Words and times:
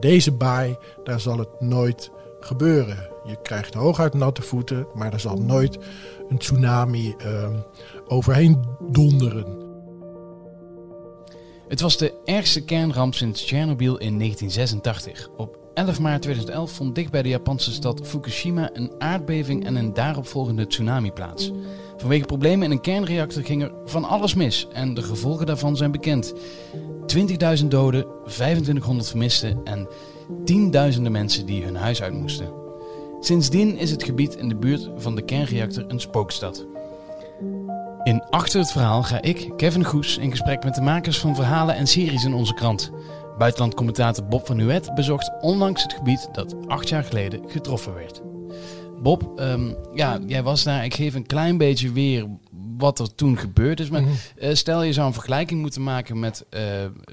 deze 0.00 0.32
baai, 0.32 0.76
daar 1.04 1.20
zal 1.20 1.38
het 1.38 1.60
nooit 1.60 2.10
gebeuren. 2.40 3.08
Je 3.24 3.36
krijgt 3.42 3.74
hooguit 3.74 4.14
natte 4.14 4.42
voeten, 4.42 4.86
maar 4.94 5.12
er 5.12 5.20
zal 5.20 5.36
nooit 5.36 5.78
een 6.28 6.38
tsunami 6.38 7.14
uh, 7.26 7.48
overheen 8.06 8.64
donderen. 8.90 9.66
Het 11.68 11.80
was 11.80 11.96
de 11.96 12.14
ergste 12.24 12.64
kernramp 12.64 13.14
sinds 13.14 13.44
Tsjernobyl 13.44 13.96
in 13.98 14.18
1986. 14.18 15.28
Op 15.36 15.58
11 15.74 16.00
maart 16.00 16.22
2011 16.22 16.70
vond 16.70 16.94
dicht 16.94 17.10
bij 17.10 17.22
de 17.22 17.28
Japanse 17.28 17.72
stad 17.72 18.00
Fukushima 18.06 18.70
een 18.72 18.92
aardbeving 18.98 19.64
en 19.64 19.76
een 19.76 19.94
daaropvolgende 19.94 20.66
tsunami 20.66 21.12
plaats. 21.12 21.52
Vanwege 21.98 22.26
problemen 22.26 22.64
in 22.64 22.70
een 22.70 22.80
kernreactor 22.80 23.42
ging 23.42 23.62
er 23.62 23.72
van 23.84 24.04
alles 24.04 24.34
mis 24.34 24.68
en 24.72 24.94
de 24.94 25.02
gevolgen 25.02 25.46
daarvan 25.46 25.76
zijn 25.76 25.92
bekend. 25.92 26.34
20.000 27.60 27.66
doden, 27.66 28.06
2500 28.24 29.08
vermisten 29.08 29.60
en 29.64 29.88
tienduizenden 30.44 31.12
mensen 31.12 31.46
die 31.46 31.64
hun 31.64 31.76
huis 31.76 32.02
uit 32.02 32.12
moesten. 32.12 32.52
Sindsdien 33.20 33.76
is 33.76 33.90
het 33.90 34.04
gebied 34.04 34.36
in 34.36 34.48
de 34.48 34.56
buurt 34.56 34.88
van 34.96 35.14
de 35.14 35.22
kernreactor 35.22 35.84
een 35.88 36.00
spookstad. 36.00 36.66
In 38.02 38.22
Achter 38.30 38.60
het 38.60 38.72
Verhaal 38.72 39.02
ga 39.02 39.22
ik, 39.22 39.50
Kevin 39.56 39.84
Goes, 39.84 40.18
in 40.18 40.30
gesprek 40.30 40.64
met 40.64 40.74
de 40.74 40.80
makers 40.80 41.18
van 41.18 41.34
verhalen 41.34 41.74
en 41.74 41.86
series 41.86 42.24
in 42.24 42.34
onze 42.34 42.54
krant. 42.54 42.90
Buitenlandcommentator 43.38 44.24
Bob 44.24 44.46
van 44.46 44.56
Nuet 44.56 44.94
bezocht 44.94 45.32
onlangs 45.40 45.82
het 45.82 45.92
gebied 45.92 46.28
dat 46.32 46.54
acht 46.66 46.88
jaar 46.88 47.04
geleden 47.04 47.40
getroffen 47.46 47.94
werd. 47.94 48.22
Bob, 49.02 49.40
um, 49.40 49.76
ja, 49.94 50.18
jij 50.26 50.42
was 50.42 50.64
daar. 50.64 50.84
Ik 50.84 50.94
geef 50.94 51.14
een 51.14 51.26
klein 51.26 51.56
beetje 51.56 51.92
weer 51.92 52.26
wat 52.76 52.98
er 52.98 53.14
toen 53.14 53.38
gebeurd 53.38 53.80
is. 53.80 53.90
Maar 53.90 54.02
mm 54.02 54.08
-hmm. 54.38 54.54
stel 54.54 54.82
je 54.82 54.92
zou 54.92 55.06
een 55.06 55.12
vergelijking 55.12 55.60
moeten 55.60 55.82
maken 55.82 56.18
met, 56.18 56.44
uh, 56.50 56.60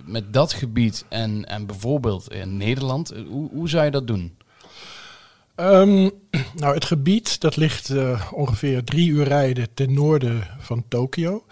met 0.05 0.33
dat 0.33 0.53
gebied 0.53 1.05
en, 1.09 1.45
en 1.45 1.65
bijvoorbeeld 1.65 2.33
in 2.33 2.57
Nederland. 2.57 3.13
Hoe, 3.27 3.49
hoe 3.51 3.69
zou 3.69 3.85
je 3.85 3.91
dat 3.91 4.07
doen? 4.07 4.37
Um, 5.55 6.11
nou, 6.61 6.73
het 6.73 6.85
gebied 6.85 7.39
dat 7.39 7.55
ligt 7.55 7.93
ongeveer 8.31 8.83
drie 8.83 9.09
uur 9.09 9.23
rijden 9.23 9.67
ten 9.73 9.93
noorden 9.93 10.47
van 10.59 10.83
Tokio. 10.87 11.43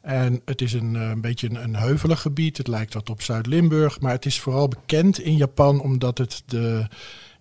En 0.00 0.40
het 0.44 0.60
is 0.60 0.72
een, 0.72 0.94
een 0.94 1.20
beetje 1.20 1.50
een, 1.50 1.62
een, 1.62 1.76
heuvelig 1.76 2.20
gebied. 2.20 2.56
Het 2.56 2.66
lijkt 2.66 2.94
wat 2.94 3.10
op 3.10 3.22
Zuid-Limburg. 3.22 4.00
Maar 4.00 4.12
het 4.12 4.26
is 4.26 4.40
vooral 4.40 4.68
bekend 4.68 5.18
in 5.18 5.36
Japan 5.36 5.80
omdat 5.80 6.18
het 6.18 6.42
de, 6.46 6.86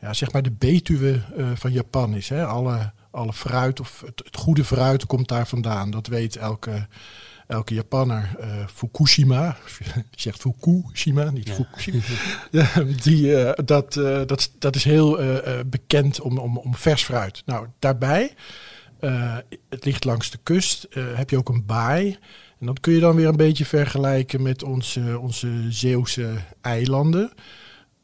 ja, 0.01 0.13
zeg 0.13 0.31
maar 0.31 0.41
de 0.41 0.51
Betuwe 0.51 1.21
uh, 1.37 1.49
van 1.55 1.71
Japan 1.71 2.13
is. 2.13 2.29
Hè? 2.29 2.45
Alle, 2.45 2.91
alle 3.11 3.33
fruit 3.33 3.79
of 3.79 4.03
het, 4.05 4.21
het, 4.25 4.35
goede 4.35 4.63
fruit 4.63 5.05
komt 5.05 5.27
daar 5.27 5.47
vandaan. 5.47 5.91
Dat 5.91 6.07
weet 6.07 6.35
elke, 6.35 6.87
elke 7.47 7.73
Japanner. 7.73 8.35
Uh, 8.39 8.45
Fukushima, 8.73 9.57
zegt 10.15 10.41
Fukushima, 10.41 11.29
niet 11.29 11.47
ja. 11.47 11.53
Fukushima. 11.53 12.01
Die, 13.03 13.25
uh, 13.25 13.51
dat, 13.65 13.93
dat, 14.27 14.51
dat 14.59 14.75
is 14.75 14.83
heel 14.83 15.19
bekend 15.65 16.21
om, 16.21 16.37
om, 16.37 16.57
om 16.57 16.75
vers 16.75 17.03
fruit. 17.03 17.41
Nou, 17.45 17.67
daarbij, 17.79 18.33
het 19.69 19.85
ligt 19.85 20.03
langs 20.03 20.31
de 20.31 20.39
kust, 20.43 20.87
heb 20.93 21.29
je 21.29 21.37
ook 21.37 21.49
een 21.49 21.65
baai. 21.65 22.17
En 22.59 22.65
dat 22.65 22.79
kun 22.79 22.93
je 22.93 22.99
dan 22.99 23.15
weer 23.15 23.27
een 23.27 23.35
beetje 23.35 23.65
vergelijken 23.65 24.41
met 24.41 24.63
onze, 24.63 25.19
onze 25.19 25.65
Zeeuwse 25.69 26.33
eilanden. 26.61 27.31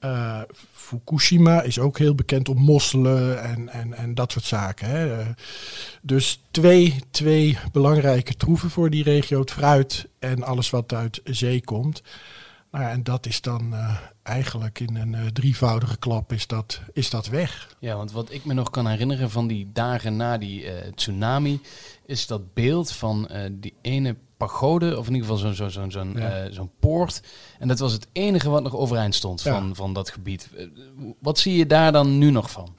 Uh, 0.05 0.41
Fukushima 0.71 1.61
is 1.61 1.79
ook 1.79 1.97
heel 1.97 2.15
bekend 2.15 2.49
om 2.49 2.57
mosselen 2.57 3.43
en, 3.43 3.69
en, 3.69 3.93
en 3.93 4.15
dat 4.15 4.31
soort 4.31 4.45
zaken. 4.45 4.89
Hè. 4.89 5.23
Dus 6.01 6.41
twee, 6.51 6.95
twee 7.11 7.57
belangrijke 7.71 8.35
troeven 8.35 8.69
voor 8.69 8.89
die 8.89 9.03
regio. 9.03 9.39
Het 9.39 9.51
fruit 9.51 10.07
en 10.19 10.43
alles 10.43 10.69
wat 10.69 10.93
uit 10.93 11.21
zee 11.23 11.63
komt. 11.63 12.03
Nou 12.71 12.83
ja, 12.83 12.91
en 12.91 13.03
dat 13.03 13.25
is 13.25 13.41
dan 13.41 13.73
uh, 13.73 13.97
eigenlijk 14.23 14.79
in 14.79 14.95
een 14.95 15.13
uh, 15.13 15.25
drievoudige 15.25 15.97
klap 15.97 16.33
is 16.33 16.47
dat, 16.47 16.81
is 16.93 17.09
dat 17.09 17.27
weg. 17.27 17.75
Ja, 17.79 17.95
want 17.95 18.11
wat 18.11 18.31
ik 18.31 18.45
me 18.45 18.53
nog 18.53 18.69
kan 18.69 18.87
herinneren 18.87 19.29
van 19.29 19.47
die 19.47 19.69
dagen 19.73 20.15
na 20.15 20.37
die 20.37 20.65
tsunami... 20.95 21.61
is 22.05 22.27
dat 22.27 22.53
beeld 22.53 22.91
van 22.91 23.29
die 23.51 23.73
ene 23.81 24.15
pagode, 24.37 24.97
of 24.97 25.07
in 25.07 25.13
ieder 25.13 25.29
geval 25.29 25.41
zo'n 25.41 25.53
zo, 25.53 25.69
zo, 25.69 25.89
zo, 25.89 26.05
ja. 26.13 26.45
uh, 26.45 26.51
zo'n 26.53 26.71
poort. 26.79 27.21
En 27.59 27.67
dat 27.67 27.79
was 27.79 27.93
het 27.93 28.07
enige 28.11 28.49
wat 28.49 28.63
nog 28.63 28.75
overeind 28.75 29.15
stond 29.15 29.41
van, 29.41 29.75
van 29.75 29.93
dat 29.93 30.09
gebied. 30.09 30.49
Wat 31.19 31.39
zie 31.39 31.57
je 31.57 31.65
daar 31.65 31.91
dan 31.91 32.17
nu 32.17 32.31
nog 32.31 32.51
van? 32.51 32.75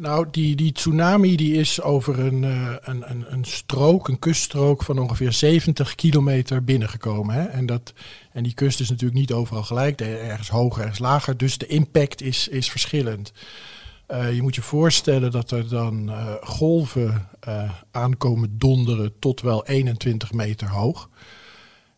Nou, 0.00 0.26
die, 0.30 0.56
die 0.56 0.72
tsunami 0.72 1.36
die 1.36 1.54
is 1.54 1.82
over 1.82 2.18
een, 2.18 2.42
uh, 2.42 2.74
een, 2.80 3.10
een, 3.10 3.24
een 3.32 3.44
strook, 3.44 4.08
een 4.08 4.18
kuststrook 4.18 4.82
van 4.82 4.98
ongeveer 4.98 5.32
70 5.32 5.94
kilometer 5.94 6.64
binnengekomen. 6.64 7.34
Hè? 7.34 7.44
En, 7.44 7.66
dat, 7.66 7.92
en 8.32 8.42
die 8.42 8.54
kust 8.54 8.80
is 8.80 8.88
natuurlijk 8.88 9.18
niet 9.18 9.32
overal 9.32 9.62
gelijk, 9.62 10.00
ergens 10.00 10.48
hoger, 10.48 10.80
ergens 10.80 10.98
lager. 10.98 11.36
Dus 11.36 11.58
de 11.58 11.66
impact 11.66 12.22
is, 12.22 12.48
is 12.48 12.70
verschillend. 12.70 13.32
Uh, 14.10 14.34
je 14.34 14.42
moet 14.42 14.54
je 14.54 14.62
voorstellen 14.62 15.30
dat 15.30 15.50
er 15.50 15.68
dan 15.68 16.08
uh, 16.08 16.34
golven 16.40 17.28
aankomen 17.90 18.58
donderen 18.58 19.12
tot 19.18 19.40
wel 19.40 19.66
21 19.66 20.32
meter 20.32 20.68
hoog. 20.68 21.08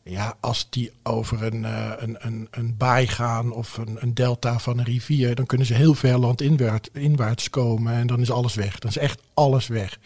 Ja, 0.05 0.37
als 0.41 0.71
die 0.71 0.93
over 1.03 1.43
een, 1.43 1.65
een, 2.03 2.17
een, 2.19 2.49
een 2.51 2.77
baai 2.77 3.07
gaan 3.07 3.53
of 3.53 3.77
een, 3.77 3.97
een, 4.01 4.15
delta 4.15 4.59
van 4.59 4.79
een 4.79 4.85
rivier, 4.85 5.35
dan 5.35 5.47
kunnen 5.47 5.67
ze 5.67 5.75
heel 5.75 5.95
ver 5.95 6.19
landinwaarts 6.19 6.89
inwaarts 6.93 7.51
komen 7.51 7.93
en 7.93 8.07
dan 8.07 8.21
is 8.21 8.31
alles 8.31 8.55
weg. 8.55 8.79
Dan 8.79 8.91
is 8.91 8.97
echt 8.97 9.23
alles 9.35 9.67
weg. 9.67 9.99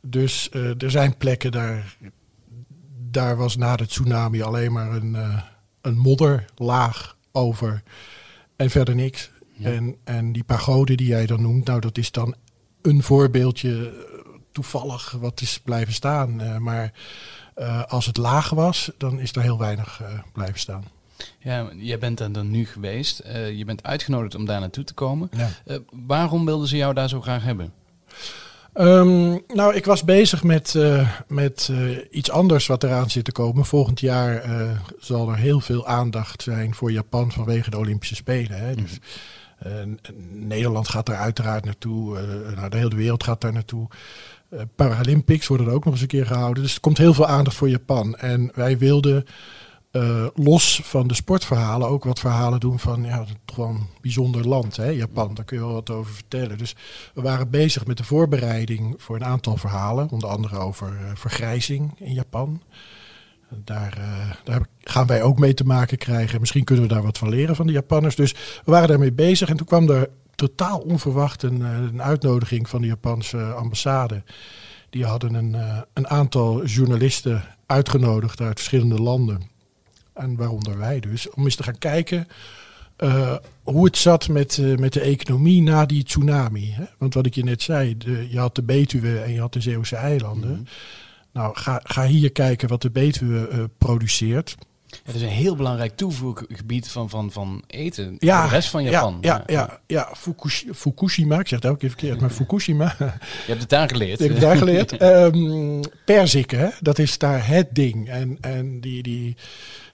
Dus 0.00 0.50
er 0.78 0.90
zijn 0.90 1.16
plekken 1.16 1.52
daar, 1.52 1.96
daar 3.10 3.36
was 3.36 3.56
na 3.56 3.76
de 3.76 3.86
tsunami 3.86 4.42
alleen 4.42 4.72
maar 4.72 4.90
een, 4.90 5.16
een 5.80 5.96
modderlaag 5.96 7.16
over 7.32 7.82
en 8.56 8.70
verder 8.70 8.94
niks. 8.94 9.30
Ja. 9.52 9.70
En, 9.70 9.96
en 10.04 10.32
die 10.32 10.44
pagode 10.44 10.94
die 10.94 11.06
jij 11.06 11.26
dan 11.26 11.42
noemt, 11.42 11.66
nou 11.66 11.80
dat 11.80 11.98
is 11.98 12.10
dan 12.10 12.34
een 12.82 13.02
voorbeeldje 13.02 14.06
toevallig 14.52 15.10
wat 15.10 15.40
is 15.40 15.60
blijven 15.64 15.92
staan. 15.92 16.42
Uh, 16.42 16.56
maar 16.56 16.92
uh, 17.58 17.84
als 17.84 18.06
het 18.06 18.16
laag 18.16 18.50
was, 18.50 18.90
dan 18.98 19.20
is 19.20 19.32
er 19.32 19.42
heel 19.42 19.58
weinig 19.58 20.00
uh, 20.02 20.08
blijven 20.32 20.58
staan. 20.60 20.84
Ja, 21.38 21.68
jij 21.76 21.98
bent 21.98 22.20
er 22.20 22.32
dan 22.32 22.50
nu 22.50 22.66
geweest. 22.66 23.22
je 23.56 23.62
bent 23.66 23.82
uitgenodigd 23.82 24.34
om 24.34 24.44
daar 24.44 24.60
naartoe 24.60 24.84
te 24.84 24.94
komen. 24.94 25.30
Ja. 25.36 25.78
waarom 26.06 26.44
wilden 26.44 26.68
ze 26.68 26.76
jou 26.76 26.94
daar 26.94 27.08
zo 27.08 27.20
graag 27.20 27.42
hebben? 27.42 27.72
Um, 28.80 29.40
nou, 29.54 29.74
ik 29.74 29.84
was 29.84 30.04
bezig 30.04 30.42
met, 30.42 30.74
uh, 30.74 31.08
met 31.28 31.68
uh, 31.70 31.98
iets 32.10 32.30
anders 32.30 32.66
wat 32.66 32.84
eraan 32.84 33.10
zit 33.10 33.24
te 33.24 33.32
komen. 33.32 33.64
Volgend 33.64 34.00
jaar 34.00 34.50
uh, 34.50 34.70
zal 35.00 35.30
er 35.30 35.36
heel 35.36 35.60
veel 35.60 35.86
aandacht 35.86 36.42
zijn 36.42 36.74
voor 36.74 36.92
Japan 36.92 37.32
vanwege 37.32 37.70
de 37.70 37.78
Olympische 37.78 38.14
Spelen. 38.14 38.58
Hè. 38.58 38.74
Dus 38.74 38.98
Nederland 40.30 40.88
gaat 40.88 41.06
daar 41.06 41.16
uiteraard 41.16 41.64
naartoe. 41.64 42.20
nou, 42.54 42.68
de 42.68 42.76
hele 42.76 42.96
wereld 42.96 43.24
gaat 43.24 43.40
daar 43.40 43.52
naartoe. 43.52 43.88
Paralympics 44.74 45.46
worden 45.46 45.66
er 45.66 45.72
ook 45.72 45.84
nog 45.84 45.92
eens 45.92 46.02
een 46.02 46.08
keer 46.08 46.26
gehouden. 46.26 46.62
Dus 46.62 46.74
er 46.74 46.80
komt 46.80 46.98
heel 46.98 47.14
veel 47.14 47.26
aandacht 47.26 47.56
voor 47.56 47.68
Japan. 47.68 48.16
En 48.16 48.50
wij 48.54 48.78
wilden 48.78 49.24
los 50.34 50.80
van 50.84 51.06
de 51.06 51.14
sportverhalen 51.14 51.88
ook 51.88 52.04
wat 52.04 52.18
verhalen 52.18 52.60
doen 52.60 52.78
van 52.78 53.04
ja, 53.04 53.24
toch 53.44 53.56
wel 53.56 53.68
een 53.68 53.86
bijzonder 54.00 54.48
land, 54.48 54.76
hè, 54.76 54.88
Japan. 54.88 55.34
Daar 55.34 55.44
kun 55.44 55.56
je 55.56 55.64
wel 55.64 55.72
wat 55.72 55.90
over 55.90 56.12
vertellen. 56.12 56.58
Dus 56.58 56.76
we 57.14 57.22
waren 57.22 57.50
bezig 57.50 57.86
met 57.86 57.96
de 57.96 58.04
voorbereiding 58.04 58.94
voor 58.98 59.16
een 59.16 59.24
aantal 59.24 59.56
verhalen, 59.56 60.10
onder 60.10 60.28
andere 60.28 60.56
over 60.56 61.12
vergrijzing 61.14 61.92
in 61.98 62.12
Japan. 62.12 62.62
Daar, 63.50 63.98
uh, 63.98 64.30
daar, 64.44 64.66
gaan 64.80 65.06
wij 65.06 65.22
ook 65.22 65.38
mee 65.38 65.54
te 65.54 65.64
maken 65.64 65.98
krijgen. 65.98 66.40
Misschien 66.40 66.64
kunnen 66.64 66.84
we 66.84 66.94
daar 66.94 67.02
wat 67.02 67.18
van 67.18 67.28
leren 67.28 67.56
van 67.56 67.66
de 67.66 67.72
Japanners. 67.72 68.16
Dus 68.16 68.32
we 68.32 68.70
waren 68.70 68.88
daarmee 68.88 69.12
bezig 69.12 69.48
en 69.48 69.56
toen 69.56 69.66
kwam 69.66 69.90
er 69.90 70.10
totaal 70.34 70.78
onverwacht 70.78 71.42
een, 71.42 71.60
een 71.60 72.02
uitnodiging 72.02 72.68
van 72.68 72.80
de 72.80 72.86
Japanse 72.86 73.42
ambassade. 73.42 74.22
Die 74.90 75.04
hadden 75.04 75.34
een, 75.34 75.56
een 75.92 76.08
aantal 76.08 76.64
journalisten 76.64 77.42
uitgenodigd 77.66 78.40
uit 78.40 78.58
verschillende 78.58 79.02
landen 79.02 79.42
en 80.14 80.36
waaronder 80.36 80.78
wij 80.78 81.00
dus, 81.00 81.30
om 81.30 81.44
eens 81.44 81.56
te 81.56 81.62
gaan 81.62 81.78
kijken 81.78 82.28
hoe 83.62 83.84
het 83.84 83.96
zat 83.96 84.28
met, 84.28 84.62
met 84.78 84.92
de 84.92 85.00
economie 85.00 85.62
na 85.62 85.86
die 85.86 86.04
tsunami. 86.04 86.70
Hè? 86.72 86.84
Want 86.98 87.14
wat 87.14 87.26
ik 87.26 87.34
je 87.34 87.44
net 87.44 87.62
zei, 87.62 87.96
je 88.30 88.38
had 88.38 88.54
de 88.54 88.62
Betuwe 88.62 89.18
en 89.18 89.32
je 89.32 89.40
had 89.40 89.52
de 89.52 89.60
Zeeuwse 89.60 89.96
eilanden. 89.96 90.54
-hmm. 90.54 90.66
Nou, 91.38 91.56
ga, 91.56 91.80
ga 91.84 92.06
hier 92.06 92.32
kijken 92.32 92.68
wat 92.68 92.82
de 92.82 92.90
Betuwe 92.90 93.48
uh, 93.52 93.64
produceert. 93.78 94.56
Het 95.04 95.14
is 95.14 95.22
een 95.22 95.28
heel 95.28 95.56
belangrijk 95.56 95.96
toevoergebied 95.96 96.88
van, 96.88 97.10
van, 97.10 97.32
van 97.32 97.62
eten 97.66 98.16
ja, 98.18 98.42
de 98.42 98.48
rest 98.48 98.68
van 98.68 98.82
Japan. 98.82 99.18
Ja, 99.20 99.42
ja, 99.46 99.54
ja, 99.54 99.80
ja 99.86 100.14
Fukushima, 100.16 100.74
Fukushima, 100.74 101.38
ik 101.38 101.48
zeg 101.48 101.58
het 101.58 101.68
elke 101.68 101.78
keer 101.78 101.88
verkeerd, 101.88 102.20
maar 102.20 102.30
Fukushima. 102.40 102.94
Je 102.98 103.12
hebt 103.46 103.60
het 103.60 103.68
daar 103.68 103.88
geleerd. 103.88 104.20
Ik 104.20 104.26
heb 104.26 104.30
het 104.30 104.40
daar 104.40 104.56
geleerd. 104.56 105.02
um, 105.02 105.80
perziken, 106.04 106.72
dat 106.80 106.98
is 106.98 107.18
daar 107.18 107.46
het 107.46 107.68
ding. 107.72 108.08
En, 108.08 108.38
en 108.40 108.80
die, 108.80 109.02
die, 109.02 109.36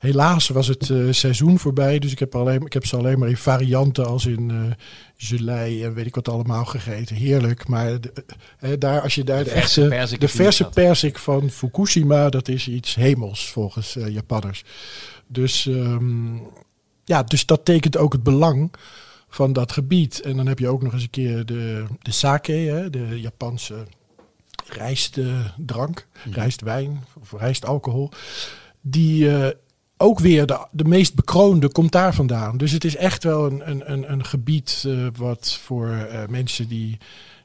helaas 0.04 0.48
was 0.48 0.66
het 0.66 0.88
uh, 0.88 1.12
seizoen 1.12 1.58
voorbij, 1.58 1.98
dus 1.98 2.12
ik 2.12 2.18
heb, 2.18 2.34
alleen, 2.34 2.60
ik 2.60 2.72
heb 2.72 2.86
ze 2.86 2.96
alleen 2.96 3.18
maar 3.18 3.28
in 3.28 3.36
varianten 3.36 4.06
als 4.06 4.26
in 4.26 4.50
uh, 4.50 4.60
gelei 5.16 5.84
en 5.84 5.94
weet 5.94 6.06
ik 6.06 6.14
wat 6.14 6.28
allemaal 6.28 6.64
gegeten. 6.64 7.16
Heerlijk, 7.16 7.68
maar 7.68 8.00
de, 8.00 8.12
uh, 8.60 8.70
daar, 8.78 9.00
als 9.00 9.14
je 9.14 9.24
daar 9.24 9.44
de, 9.44 9.50
de 9.50 9.50
echte, 9.50 10.16
de 10.18 10.28
verse 10.28 10.64
persik 10.64 11.18
van 11.18 11.50
Fukushima, 11.50 12.28
dat 12.28 12.48
is 12.48 12.68
iets 12.68 12.94
hemels 12.94 13.50
volgens 13.50 13.96
Japanners. 14.08 14.64
Dus 15.26 15.64
um, 15.66 16.42
ja, 17.04 17.22
dus 17.22 17.46
dat 17.46 17.64
tekent 17.64 17.96
ook 17.96 18.12
het 18.12 18.22
belang 18.22 18.72
van 19.28 19.52
dat 19.52 19.72
gebied. 19.72 20.20
En 20.20 20.36
dan 20.36 20.46
heb 20.46 20.58
je 20.58 20.68
ook 20.68 20.82
nog 20.82 20.92
eens 20.92 21.02
een 21.02 21.10
keer 21.10 21.46
de, 21.46 21.84
de 22.02 22.12
sake, 22.12 22.52
hè, 22.52 22.90
de 22.90 23.20
Japanse 23.20 23.74
rijstdrank, 24.68 26.06
Mhm. 26.24 26.34
rijstwijn 26.34 27.04
of 27.20 27.32
rijstalcohol. 27.40 28.10
Die 28.80 29.36
eh, 29.36 29.50
ook 29.96 30.18
weer 30.18 30.46
de, 30.46 30.66
de 30.70 30.84
meest 30.84 31.14
bekroonde 31.14 31.72
komt 31.72 31.92
daar 31.92 32.14
vandaan. 32.14 32.56
Dus 32.56 32.72
het 32.72 32.84
is 32.84 32.96
echt 32.96 33.24
wel 33.24 33.46
een, 33.46 33.70
een, 33.70 33.92
een, 33.92 34.12
een 34.12 34.24
gebied 34.24 34.84
eh, 34.86 35.06
wat 35.16 35.58
voor 35.62 35.88
eh, 35.88 36.28
mensen 36.28 36.68
die, 36.68 36.98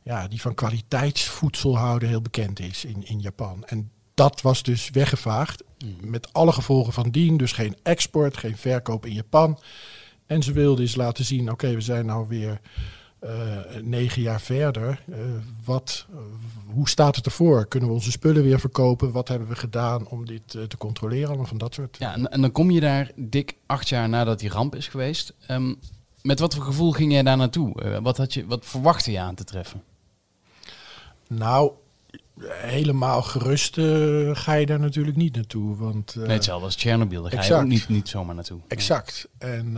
ja, 0.04 0.28
die 0.28 0.42
van 0.42 0.54
kwaliteitsvoedsel 0.54 1.78
houden 1.78 2.10
heel 2.10 2.22
bekend 2.22 2.60
is 2.60 2.86
in, 2.86 3.08
in 3.08 3.20
Japan. 3.20 3.64
En 3.66 3.92
dat 4.14 4.42
was 4.42 4.64
dus 4.64 4.90
weggevaagd. 4.90 5.64
Mhm. 5.86 6.10
Met 6.10 6.34
alle 6.34 6.52
gevolgen 6.52 6.94
van 6.94 7.10
dien. 7.10 7.38
Dus 7.38 7.52
geen 7.52 7.76
export, 7.84 8.38
geen 8.38 8.58
verkoop 8.58 9.06
in 9.06 9.14
Japan. 9.14 9.60
En 10.26 10.44
ze 10.44 10.52
wilden 10.52 10.84
eens 10.84 10.96
laten 10.96 11.26
zien, 11.26 11.52
oké, 11.52 11.74
we 11.74 11.82
zijn 11.82 12.06
nou 12.06 12.28
weer 12.28 12.60
eh, 13.20 13.32
negen 13.82 14.22
jaar 14.22 14.42
verder. 14.42 15.04
Wat, 15.66 16.06
hoe 16.74 16.90
staat 16.90 17.16
het 17.16 17.26
ervoor? 17.26 17.68
Kunnen 17.68 17.90
we 17.90 17.96
onze 17.96 18.12
spullen 18.12 18.44
weer 18.44 18.60
verkopen? 18.60 19.12
Wat 19.12 19.28
hebben 19.28 19.48
we 19.48 19.56
gedaan 19.56 20.08
om 20.08 20.26
dit 20.26 20.56
eh, 20.56 20.64
te 20.64 20.78
controleren? 20.78 21.28
Allemaal 21.28 21.46
van 21.46 21.58
dat 21.58 21.74
soort. 21.74 21.98
Ja, 22.00 22.14
en, 22.14 22.32
en 22.32 22.42
dan 22.42 22.52
kom 22.52 22.72
je 22.72 22.80
daar 22.80 23.12
dik 23.16 23.56
acht 23.66 23.90
jaar 23.90 24.10
nadat 24.10 24.40
die 24.40 24.50
ramp 24.50 24.76
is 24.76 24.88
geweest. 24.88 25.34
Ehm, 25.48 25.74
met 26.22 26.40
wat 26.40 26.56
voor 26.56 26.64
gevoel 26.64 26.92
ging 26.92 27.12
jij 27.12 27.24
daar 27.24 27.38
naartoe? 27.38 27.82
Eh, 27.82 27.98
wat, 28.02 28.18
had 28.18 28.34
je, 28.34 28.46
wat 28.46 28.66
verwachtte 28.66 29.12
je 29.12 29.20
aan 29.20 29.36
te 29.36 29.44
treffen? 29.44 29.84
Nou, 31.28 31.72
helemaal 32.48 33.22
gerust 33.22 33.78
eh, 33.78 34.30
ga 34.34 34.54
je 34.54 34.66
daar 34.66 34.80
natuurlijk 34.80 35.18
niet 35.18 35.36
naartoe. 35.36 35.76
Want, 35.78 36.16
eh, 36.16 36.22
nee, 36.22 36.32
hetzelfde 36.32 36.66
als 36.66 36.76
Chernobyl. 36.76 37.22
Daar 37.22 37.32
ga 37.32 37.44
je 37.44 37.54
ook 37.54 37.68
niet, 37.68 37.90
niet 37.90 38.10
zomaar 38.10 38.36
naartoe. 38.36 38.60
Exact. 38.68 39.28
En 39.38 39.78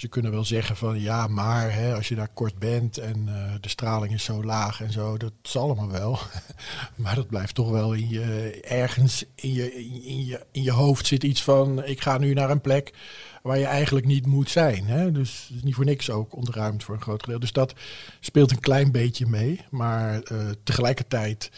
ze 0.00 0.08
kunnen 0.08 0.30
wel 0.30 0.44
zeggen 0.44 0.76
van 0.76 1.00
ja, 1.00 1.26
maar 1.26 1.72
hè, 1.72 1.94
als 1.94 2.08
je 2.08 2.14
daar 2.14 2.28
kort 2.28 2.58
bent 2.58 2.98
en 2.98 3.28
eh, 3.28 3.54
de 3.60 3.68
straling 3.68 4.12
is 4.12 4.24
zo 4.24 4.44
laag 4.44 4.80
en 4.80 4.92
zo, 4.92 5.16
dat 5.16 5.32
is 5.42 5.56
allemaal 5.56 5.90
wel. 5.90 6.18
maar 6.96 7.14
dat 7.14 7.26
blijft 7.26 7.54
toch 7.54 7.70
wel 7.70 7.92
in 7.92 8.08
je, 8.08 8.58
ergens 8.68 9.24
in 9.34 9.52
je, 9.52 9.74
in, 10.04 10.24
je, 10.24 10.46
in 10.52 10.62
je 10.62 10.70
hoofd 10.70 11.06
zit 11.06 11.24
iets 11.24 11.42
van 11.42 11.84
ik 11.84 12.00
ga 12.00 12.18
nu 12.18 12.32
naar 12.32 12.50
een 12.50 12.60
plek 12.60 12.94
waar 13.42 13.58
je 13.58 13.64
eigenlijk 13.64 14.06
niet 14.06 14.26
moet 14.26 14.50
zijn. 14.50 14.84
Hè? 14.86 15.12
Dus 15.12 15.50
niet 15.62 15.74
voor 15.74 15.84
niks 15.84 16.10
ook 16.10 16.36
ontruimd 16.36 16.84
voor 16.84 16.94
een 16.94 17.02
groot 17.02 17.20
gedeelte. 17.20 17.44
Dus 17.44 17.52
dat 17.52 17.74
speelt 18.20 18.50
een 18.50 18.60
klein 18.60 18.92
beetje 18.92 19.26
mee. 19.26 19.60
Maar 19.70 20.22
eh, 20.22 20.36
tegelijkertijd 20.64 21.50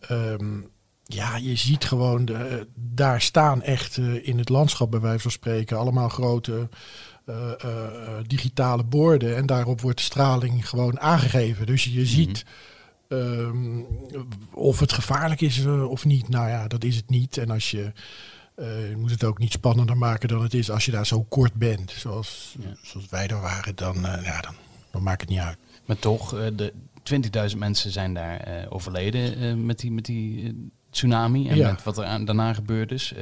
ehm, 0.00 0.60
ja, 1.04 1.36
je 1.36 1.56
ziet 1.56 1.84
gewoon, 1.84 2.24
de, 2.24 2.68
daar 2.74 3.20
staan 3.20 3.62
echt 3.62 3.96
eh, 3.96 4.28
in 4.28 4.38
het 4.38 4.48
landschap 4.48 4.90
bij 4.90 5.00
wijze 5.00 5.22
van 5.22 5.30
spreken 5.30 5.78
allemaal 5.78 6.08
grote 6.08 6.68
eh, 7.30 7.52
eh, 7.64 8.06
eh, 8.06 8.24
digitale 8.26 8.84
borden. 8.84 9.36
En 9.36 9.46
daarop 9.46 9.80
wordt 9.80 9.98
de 9.98 10.04
straling 10.04 10.68
gewoon 10.68 11.00
aangegeven. 11.00 11.66
Dus 11.66 11.84
je 11.84 12.06
ziet 12.06 12.44
ehm, 13.08 13.80
of 14.54 14.80
het 14.80 14.92
gevaarlijk 14.92 15.40
is 15.40 15.66
of 15.66 16.04
niet. 16.04 16.28
Nou 16.28 16.48
ja, 16.48 16.68
dat 16.68 16.84
is 16.84 16.96
het 16.96 17.10
niet. 17.10 17.36
En 17.36 17.50
als 17.50 17.70
je, 17.70 17.92
je 18.56 18.94
moet 18.96 19.10
het 19.10 19.24
ook 19.24 19.38
niet 19.38 19.52
spannender 19.52 19.96
maken 19.96 20.28
dan 20.28 20.42
het 20.42 20.54
is 20.54 20.70
als 20.70 20.84
je 20.84 20.90
daar 20.90 21.06
zo 21.06 21.22
kort 21.22 21.54
bent. 21.54 21.90
Zoals, 21.90 22.56
Ja. 22.60 22.74
zoals 22.82 23.06
wij 23.10 23.26
er 23.26 23.40
waren, 23.40 23.76
dan, 23.76 23.94
ja, 24.02 24.40
dan, 24.40 24.54
dan 24.90 25.02
maakt 25.02 25.20
het 25.20 25.30
niet 25.30 25.38
uit. 25.38 25.58
Maar 25.86 25.98
toch, 25.98 26.30
de 26.54 26.72
20.000 27.50 27.58
mensen 27.58 27.90
zijn 27.90 28.14
daar 28.14 28.66
overleden 28.68 29.66
met 29.66 29.78
die, 29.78 29.92
met 29.92 30.04
die 30.04 30.70
tsunami 30.90 31.48
en 31.48 31.56
Ja. 31.56 31.70
met 31.70 31.82
wat 31.82 31.98
er 31.98 32.04
aan, 32.04 32.24
daarna 32.24 32.54
gebeurd 32.54 32.92
is. 32.92 33.14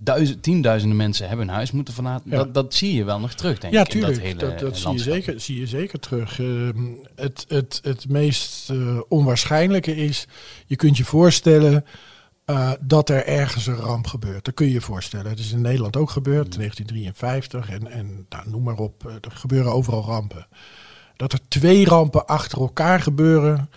Duizend, 0.00 0.42
tienduizenden 0.42 0.96
mensen 0.96 1.28
hebben 1.28 1.46
hun 1.46 1.54
huis 1.54 1.70
moeten 1.70 1.94
verlaten. 1.94 2.30
Ja. 2.30 2.36
Dat, 2.36 2.54
dat 2.54 2.74
zie 2.74 2.94
je 2.94 3.04
wel 3.04 3.20
nog 3.20 3.34
terug, 3.34 3.58
denk 3.58 3.72
Ja, 3.72 3.80
ik, 3.80 3.86
in 3.86 3.92
tuurlijk. 3.92 4.14
dat 4.14 4.22
hele 4.22 4.38
Dat, 4.38 4.58
dat 4.58 4.72
eh, 4.72 4.78
zie, 4.78 4.92
je 4.92 4.98
zeker, 4.98 5.40
zie 5.40 5.58
je 5.58 5.66
zeker 5.66 5.98
terug. 6.00 6.40
Ehm, 6.40 6.84
het, 7.14 7.44
het, 7.48 7.80
het 7.82 8.08
meest 8.08 8.70
eh, 8.70 9.00
onwaarschijnlijke 9.08 9.96
is, 9.96 10.26
je 10.66 10.76
kunt 10.76 10.96
je 10.96 11.04
voorstellen 11.04 11.84
eh, 12.44 12.72
dat 12.80 13.08
er 13.08 13.26
ergens 13.26 13.66
een 13.66 13.76
ramp 13.76 14.06
gebeurt. 14.06 14.44
Dat 14.44 14.54
kun 14.54 14.66
je 14.66 14.72
je 14.72 14.80
voorstellen. 14.80 15.30
Het 15.30 15.38
is 15.38 15.52
in 15.52 15.60
Nederland 15.60 15.96
ook 15.96 16.10
gebeurd, 16.10 16.54
in 16.54 16.58
1953. 16.58 17.70
En, 17.70 17.90
en 17.90 18.26
nou, 18.28 18.50
noem 18.50 18.62
maar 18.62 18.78
op, 18.78 19.04
er 19.04 19.30
gebeuren 19.30 19.72
overal 19.72 20.04
rampen. 20.04 20.46
Dat 21.16 21.32
er 21.32 21.40
twee 21.48 21.84
rampen 21.84 22.26
achter 22.26 22.58
elkaar 22.60 23.00
gebeuren, 23.00 23.70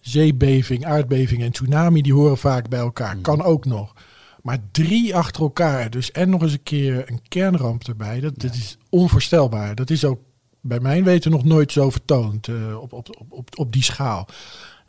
zeebeving, 0.00 0.86
aardbeving 0.86 1.42
en 1.42 1.52
tsunami, 1.52 2.02
die 2.02 2.14
horen 2.14 2.38
vaak 2.38 2.68
bij 2.68 2.78
elkaar. 2.78 3.16
Kan 3.16 3.42
ook 3.42 3.64
nog. 3.64 3.94
Maar 4.44 4.58
drie 4.70 5.16
achter 5.16 5.42
elkaar, 5.42 5.90
dus 5.90 6.12
en 6.12 6.30
nog 6.30 6.42
eens 6.42 6.52
een 6.52 6.62
keer 6.62 7.10
een 7.10 7.20
kernramp 7.28 7.82
erbij, 7.82 8.20
dat, 8.20 8.42
is 8.42 8.78
onvoorstelbaar. 8.88 9.74
Dat 9.74 9.90
is 9.90 10.04
ook 10.04 10.20
bij 10.60 10.80
mijn 10.80 11.04
weten 11.04 11.30
nog 11.30 11.44
nooit 11.44 11.72
zo 11.72 11.90
vertoond 11.90 12.48
op, 12.80 12.92
op, 12.92 13.08
op, 13.18 13.26
op, 13.28 13.58
op 13.58 13.72
die 13.72 13.82
schaal. 13.82 14.28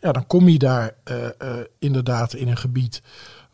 Ja, 0.06 0.12
dan 0.12 0.28
kom 0.28 0.50
je 0.50 0.58
daar 0.58 0.96
eh, 1.04 1.26
eh, 1.26 1.66
inderdaad 1.80 2.34
in 2.34 2.48
een 2.48 2.58
gebied 2.58 3.02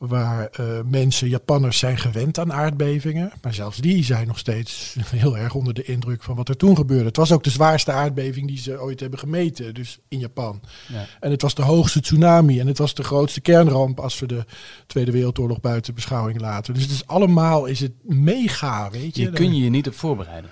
waar 0.02 0.48
eh, 0.48 0.66
mensen, 0.86 1.30
Japanners, 1.30 1.78
zijn 1.80 1.98
gewend 1.98 2.40
aan 2.40 2.54
aardbevingen. 2.54 3.32
Maar 3.42 3.54
zelfs 3.54 3.78
die 3.78 4.04
zijn 4.04 4.28
nog 4.28 4.40
steeds 4.40 4.96
heel 5.06 5.38
erg 5.38 5.54
onder 5.54 5.74
de 5.74 5.84
indruk 5.84 6.24
van 6.24 6.36
wat 6.36 6.50
er 6.50 6.58
toen 6.58 6.76
gebeurde. 6.76 7.06
Het 7.06 7.16
was 7.18 7.32
ook 7.32 7.44
de 7.44 7.50
zwaarste 7.50 7.92
aardbeving 7.92 8.48
die 8.48 8.58
ze 8.58 8.82
ooit 8.82 9.00
hebben 9.00 9.20
gemeten, 9.20 9.74
dus 9.74 10.00
in 10.08 10.20
Japan. 10.20 10.62
Ja. 10.88 11.06
En 11.20 11.32
het 11.32 11.42
was 11.42 11.56
de 11.56 11.62
hoogste 11.62 12.02
tsunami 12.02 12.60
en 12.60 12.68
het 12.68 12.78
was 12.78 12.94
de 12.94 13.04
grootste 13.04 13.42
kernramp 13.42 14.00
als 14.00 14.20
we 14.20 14.26
de 14.26 14.46
Tweede 14.88 15.12
Wereldoorlog 15.12 15.60
buiten 15.62 15.94
beschouwing 15.94 16.40
laten. 16.40 16.74
Dus 16.74 16.84
het 16.84 16.92
is 16.92 17.08
allemaal 17.08 17.66
is 17.66 17.80
het 17.80 17.94
mega, 18.04 18.90
weet 18.92 19.16
je. 19.16 19.22
Je 19.22 19.30
kun 19.30 19.56
je 19.56 19.64
je 19.64 19.70
niet 19.70 19.88
op 19.88 19.96
voorbereiden. 19.96 20.50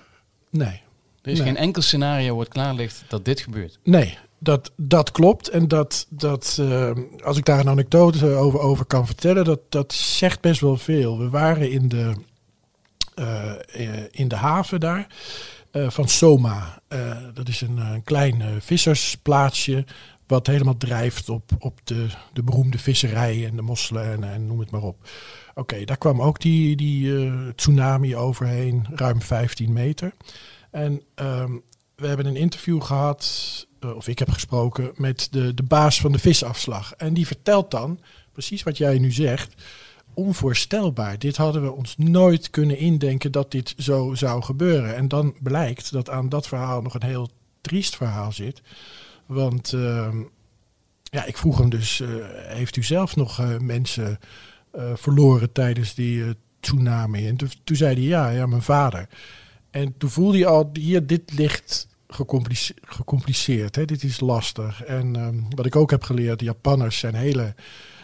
Nee, 0.50 0.82
Er 1.22 1.32
is 1.32 1.38
Nee. 1.38 1.48
geen 1.48 1.58
enkel 1.58 1.82
scenario 1.82 2.36
wat 2.36 2.48
klaar 2.48 2.74
ligt 2.74 3.04
dat 3.08 3.26
dit 3.26 3.40
gebeurt. 3.40 3.80
nee. 3.84 4.18
Dat, 4.40 4.72
dat 4.76 5.12
klopt. 5.12 5.50
En 5.50 5.68
dat, 5.68 6.08
dat, 6.10 6.58
eh, 6.62 6.92
als 7.24 7.38
ik 7.38 7.46
daar 7.46 7.60
een 7.60 7.70
anekdote 7.70 8.36
over, 8.36 8.60
over 8.60 8.86
kan 8.86 9.06
vertellen, 9.06 9.46
dat, 9.46 9.60
dat 9.70 9.94
zegt 9.94 10.42
best 10.42 10.62
wel 10.62 10.78
veel. 10.78 11.20
We 11.20 11.30
waren 11.30 11.72
in 11.72 11.88
de, 11.88 12.14
eh, 13.16 13.52
eh, 13.52 14.06
in 14.12 14.28
de 14.28 14.36
haven 14.36 14.80
daar 14.80 15.08
van 15.72 16.08
Soma. 16.08 16.82
Dat 17.34 17.48
is 17.48 17.62
een, 17.62 17.78
een 17.78 18.04
klein 18.04 18.44
vissersplaatsje 18.62 19.86
wat 20.28 20.48
helemaal 20.48 20.78
drijft 20.78 21.30
op, 21.30 21.52
op 21.60 21.80
de, 21.84 22.08
de 22.34 22.44
beroemde 22.44 22.78
visserij 22.78 23.46
en 23.46 23.56
de 23.56 23.62
mosselen 23.62 24.12
en, 24.12 24.24
en 24.24 24.48
noem 24.48 24.60
het 24.60 24.72
maar 24.72 24.82
op. 24.82 25.10
Oké, 25.56 25.86
daar 25.86 25.98
kwam 25.98 26.22
ook 26.22 26.40
die, 26.40 26.76
die 26.76 27.14
tsunami 27.56 28.16
overheen, 28.16 28.86
ruim 28.94 29.22
15 29.22 29.74
meter. 29.74 30.14
En 30.72 31.02
ehm, 31.16 31.52
we 31.96 32.08
hebben 32.08 32.26
een 32.26 32.36
interview 32.36 32.82
gehad, 32.82 33.68
eh, 33.80 33.96
of 33.96 34.08
ik 34.08 34.20
heb 34.20 34.30
gesproken, 34.32 34.92
met 34.96 35.28
de, 35.32 35.54
de 35.54 35.64
baas 35.64 36.02
van 36.02 36.12
de 36.12 36.20
visafslag. 36.20 36.94
En 36.94 37.14
die 37.14 37.28
vertelt 37.28 37.72
dan, 37.72 38.00
precies 38.32 38.64
wat 38.64 38.78
jij 38.78 39.00
nu 39.00 39.12
zegt, 39.12 39.54
onvoorstelbaar. 40.14 41.20
Dit 41.20 41.38
hadden 41.38 41.64
we 41.64 41.72
ons 41.72 41.98
nooit 41.98 42.50
kunnen 42.50 42.78
indenken 42.78 43.32
dat 43.32 43.52
dit 43.52 43.74
zo 43.78 44.14
zou 44.14 44.42
gebeuren. 44.42 44.96
En 44.96 45.08
dan 45.08 45.36
blijkt 45.42 45.92
dat 45.92 46.10
aan 46.10 46.30
dat 46.30 46.48
verhaal 46.48 46.82
nog 46.82 46.94
een 46.94 47.04
heel 47.04 47.30
triest 47.62 47.96
verhaal 47.96 48.32
zit. 48.32 48.62
Want 49.26 49.74
ehm, 49.74 50.22
ja, 51.04 51.26
ik 51.26 51.38
vroeg 51.38 51.58
hem 51.58 51.70
dus, 51.70 52.00
eh, 52.00 52.10
heeft 52.34 52.76
u 52.76 52.84
zelf 52.84 53.16
nog 53.16 53.40
eh, 53.40 53.58
mensen 53.58 54.20
verloren 54.94 55.52
tijdens 55.52 55.94
die 55.94 56.24
tsunami? 56.60 57.28
En 57.28 57.36
toen, 57.36 57.50
toen 57.64 57.76
zei 57.76 57.94
hij 57.94 58.04
ja, 58.04 58.30
ja, 58.30 58.46
mijn 58.46 58.62
vader. 58.62 59.08
En 59.72 59.98
toen 59.98 60.10
voelde 60.10 60.38
je 60.38 60.46
al, 60.46 60.70
hier, 60.74 61.08
dit 61.08 61.34
ligt 61.34 61.88
gecomplice- 62.10 62.74
gecompliceerd. 62.82 63.76
Hè? 63.76 63.86
Dit 63.86 64.04
is 64.04 64.20
lastig. 64.20 64.84
En 64.84 65.16
ehm, 65.16 65.36
wat 65.56 65.66
ik 65.66 65.76
ook 65.76 65.92
heb 65.92 66.04
geleerd, 66.04 66.40
de 66.40 66.46
Japanners 66.46 67.00
zijn 67.00 67.16
hele 67.16 67.54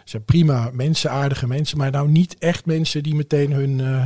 zijn 0.05 0.25
prima 0.25 0.69
mensen, 0.73 1.11
aardige 1.11 1.47
mensen, 1.47 1.77
maar 1.77 1.91
nou 1.91 2.07
niet 2.09 2.35
echt 2.39 2.65
mensen 2.65 3.03
die 3.03 3.15
meteen 3.15 3.51
hun, 3.51 3.79
eh, 3.79 4.05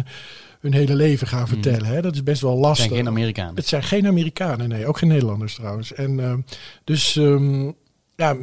hun 0.59 0.73
hele 0.73 0.95
leven 0.95 1.27
gaan 1.27 1.47
vertellen. 1.47 1.85
Hè? 1.85 2.01
Dat 2.01 2.13
is 2.13 2.23
best 2.23 2.41
wel 2.41 2.51
Het 2.51 2.59
lastig. 2.59 2.85
zijn 2.85 2.97
geen 2.97 3.07
Amerikanen. 3.07 3.55
Het 3.55 3.67
zijn 3.67 3.83
geen 3.83 4.07
Amerikanen, 4.07 4.69
nee, 4.69 4.85
ook 4.87 4.97
geen 4.97 5.09
Nederlanders 5.09 5.55
trouwens. 5.55 5.93
En 5.93 6.19
ehm, 6.19 6.39
dus 6.83 7.15
ehm, 7.15 7.71
ja, 8.15 8.35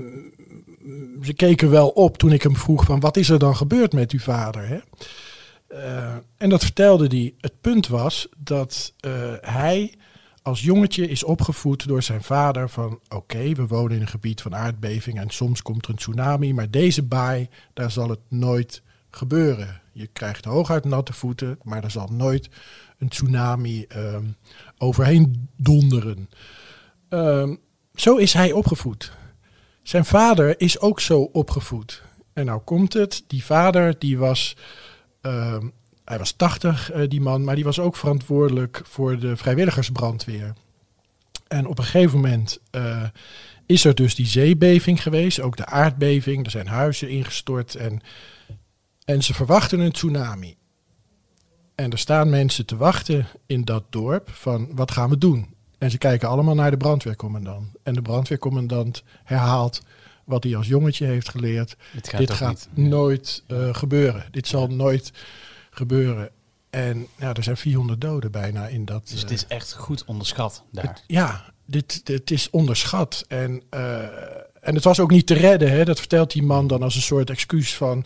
ze 1.22 1.32
keken 1.36 1.70
wel 1.70 1.88
op 1.88 2.18
toen 2.18 2.32
ik 2.32 2.42
hem 2.42 2.56
vroeg 2.56 2.84
van 2.84 3.00
wat 3.00 3.16
is 3.16 3.28
er 3.28 3.38
dan 3.38 3.56
gebeurd 3.56 3.92
met 3.92 4.10
uw 4.12 4.18
vader? 4.18 4.68
Hè? 4.68 4.78
Eh, 5.68 6.14
en 6.36 6.48
dat 6.48 6.62
vertelde 6.64 7.06
hij. 7.06 7.34
Het 7.40 7.60
punt 7.60 7.88
was 7.88 8.28
dat 8.36 8.92
eh, 9.00 9.12
hij 9.40 9.94
als 10.46 10.60
jongetje 10.60 11.08
is 11.08 11.24
opgevoed 11.24 11.88
door 11.88 12.02
zijn 12.02 12.22
vader 12.22 12.68
van 12.68 13.00
oké, 13.08 13.52
we 13.52 13.66
wonen 13.66 13.96
in 13.96 14.00
een 14.00 14.08
gebied 14.08 14.42
van 14.42 14.54
aardbeving 14.54 15.18
en 15.18 15.30
soms 15.30 15.62
komt 15.62 15.84
er 15.84 15.90
een 15.90 15.96
tsunami, 15.96 16.54
maar 16.54 16.70
deze 16.70 17.02
baai, 17.02 17.48
daar 17.72 17.90
zal 17.90 18.08
het 18.08 18.20
nooit 18.28 18.82
gebeuren. 19.10 19.80
Je 19.92 20.06
krijgt 20.06 20.44
hooguit 20.44 20.84
natte 20.84 21.12
voeten, 21.12 21.58
maar 21.62 21.84
er 21.84 21.90
zal 21.90 22.08
nooit 22.12 22.48
een 22.98 23.08
tsunami 23.08 23.84
ehm, 23.88 24.24
overheen 24.78 25.48
donderen. 25.56 26.30
Ehm, 27.08 27.54
zo 27.94 28.16
is 28.16 28.32
hij 28.32 28.52
opgevoed. 28.52 29.12
Zijn 29.82 30.04
vader 30.04 30.60
is 30.60 30.80
ook 30.80 31.00
zo 31.00 31.20
opgevoed. 31.20 32.02
En 32.32 32.46
nou 32.46 32.60
komt 32.60 32.92
het, 32.92 33.24
die 33.26 33.44
vader 33.44 33.98
die 33.98 34.18
was 34.18 34.56
ehm, 35.20 35.68
hij 36.06 36.18
was 36.18 36.32
80, 36.32 36.90
eh, 36.90 37.08
die 37.08 37.20
man, 37.20 37.44
maar 37.44 37.54
die 37.54 37.64
was 37.64 37.78
ook 37.78 37.96
verantwoordelijk 37.96 38.80
voor 38.84 39.18
de 39.18 39.36
vrijwilligersbrandweer. 39.36 40.54
En 41.48 41.66
op 41.66 41.78
een 41.78 41.84
gegeven 41.84 42.20
moment 42.20 42.58
eh, 42.70 43.02
is 43.66 43.84
er 43.84 43.94
dus 43.94 44.14
die 44.14 44.26
zeebeving 44.26 45.02
geweest, 45.02 45.40
ook 45.40 45.56
de 45.56 45.66
aardbeving. 45.66 46.44
Er 46.44 46.50
zijn 46.50 46.66
huizen 46.66 47.08
ingestort 47.08 47.74
en, 47.74 48.00
en 49.04 49.22
ze 49.22 49.34
verwachten 49.34 49.80
een 49.80 49.92
tsunami. 49.92 50.56
En 51.74 51.90
er 51.90 51.98
staan 51.98 52.30
mensen 52.30 52.66
te 52.66 52.76
wachten 52.76 53.26
in 53.46 53.64
dat 53.64 53.84
dorp 53.90 54.30
van 54.30 54.68
wat 54.74 54.90
gaan 54.90 55.10
we 55.10 55.18
doen? 55.18 55.54
En 55.78 55.90
ze 55.90 55.98
kijken 55.98 56.28
allemaal 56.28 56.54
naar 56.54 56.70
de 56.70 56.76
brandweercommandant. 56.76 57.68
En 57.82 57.94
de 57.94 58.02
brandweercommandant 58.02 59.02
herhaalt 59.24 59.82
wat 60.24 60.44
hij 60.44 60.56
als 60.56 60.66
jongetje 60.66 61.06
heeft 61.06 61.28
geleerd. 61.28 61.76
Gaat 62.02 62.18
Dit 62.18 62.30
gaat 62.30 62.68
niet? 62.72 62.88
nooit 62.88 63.42
eh, 63.46 63.74
gebeuren. 63.74 64.24
Dit 64.30 64.46
zal 64.46 64.66
nooit 64.66 65.12
gebeuren. 65.76 66.30
En 66.70 67.06
ja, 67.16 67.32
er 67.34 67.42
zijn 67.42 67.56
400 67.56 68.00
doden 68.00 68.30
bijna 68.30 68.66
in 68.66 68.84
dat. 68.84 69.08
Dus 69.08 69.20
het 69.20 69.30
eh, 69.30 69.36
is 69.36 69.46
echt 69.46 69.72
goed 69.72 70.04
onderschat 70.04 70.64
daar. 70.72 70.84
het- 70.84 71.04
ja, 71.06 71.44
dit, 71.66 72.06
dit 72.06 72.30
is 72.30 72.50
onderschat. 72.50 73.24
En, 73.28 73.62
eh, 73.70 73.98
en 74.60 74.74
het 74.74 74.84
was 74.84 75.00
ook 75.00 75.10
niet 75.10 75.26
te 75.26 75.34
redden. 75.34 75.70
Hè? 75.70 75.84
Dat 75.84 75.98
vertelt 75.98 76.32
die 76.32 76.42
man 76.42 76.66
dan 76.66 76.82
als 76.82 76.94
een 76.94 77.02
soort 77.02 77.30
excuus 77.30 77.74
van... 77.76 78.04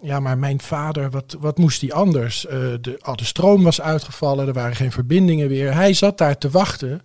Ja, 0.00 0.20
maar 0.20 0.38
mijn 0.38 0.60
vader, 0.60 1.10
wat, 1.10 1.36
wat 1.38 1.58
moest 1.58 1.80
hij 1.80 1.92
anders? 1.92 2.46
Eh, 2.46 2.58
de, 2.80 2.98
al 3.02 3.16
de 3.16 3.24
stroom 3.24 3.62
was 3.62 3.80
uitgevallen, 3.80 4.46
er 4.46 4.52
waren 4.52 4.76
geen 4.76 4.92
verbindingen 4.92 5.48
weer. 5.48 5.74
Hij 5.74 5.92
zat 5.92 6.18
daar 6.18 6.38
te 6.38 6.50
wachten 6.50 7.02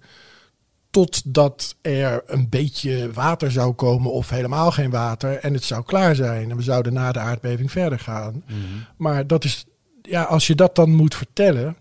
totdat 0.90 1.76
er 1.82 2.24
een 2.26 2.50
beetje 2.50 3.12
water 3.14 3.52
zou 3.52 3.74
komen 3.74 4.12
of 4.12 4.30
helemaal 4.30 4.72
geen 4.72 4.90
water. 4.90 5.36
En 5.38 5.54
het 5.54 5.64
zou 5.64 5.84
klaar 5.84 6.16
zijn. 6.16 6.52
En 6.52 6.58
we 6.58 6.64
zouden 6.64 6.94
na 6.94 7.12
de 7.12 7.20
aardbeving 7.20 7.72
verder 7.72 8.00
gaan. 8.00 8.44
Mhm. 8.48 8.58
Maar 8.98 9.28
dat 9.28 9.44
is, 9.44 9.66
ja, 10.08 10.24
als 10.24 10.48
je 10.48 10.56
dat 10.56 10.76
dan 10.76 10.92
moet 10.92 11.16
vertellen, 11.16 11.78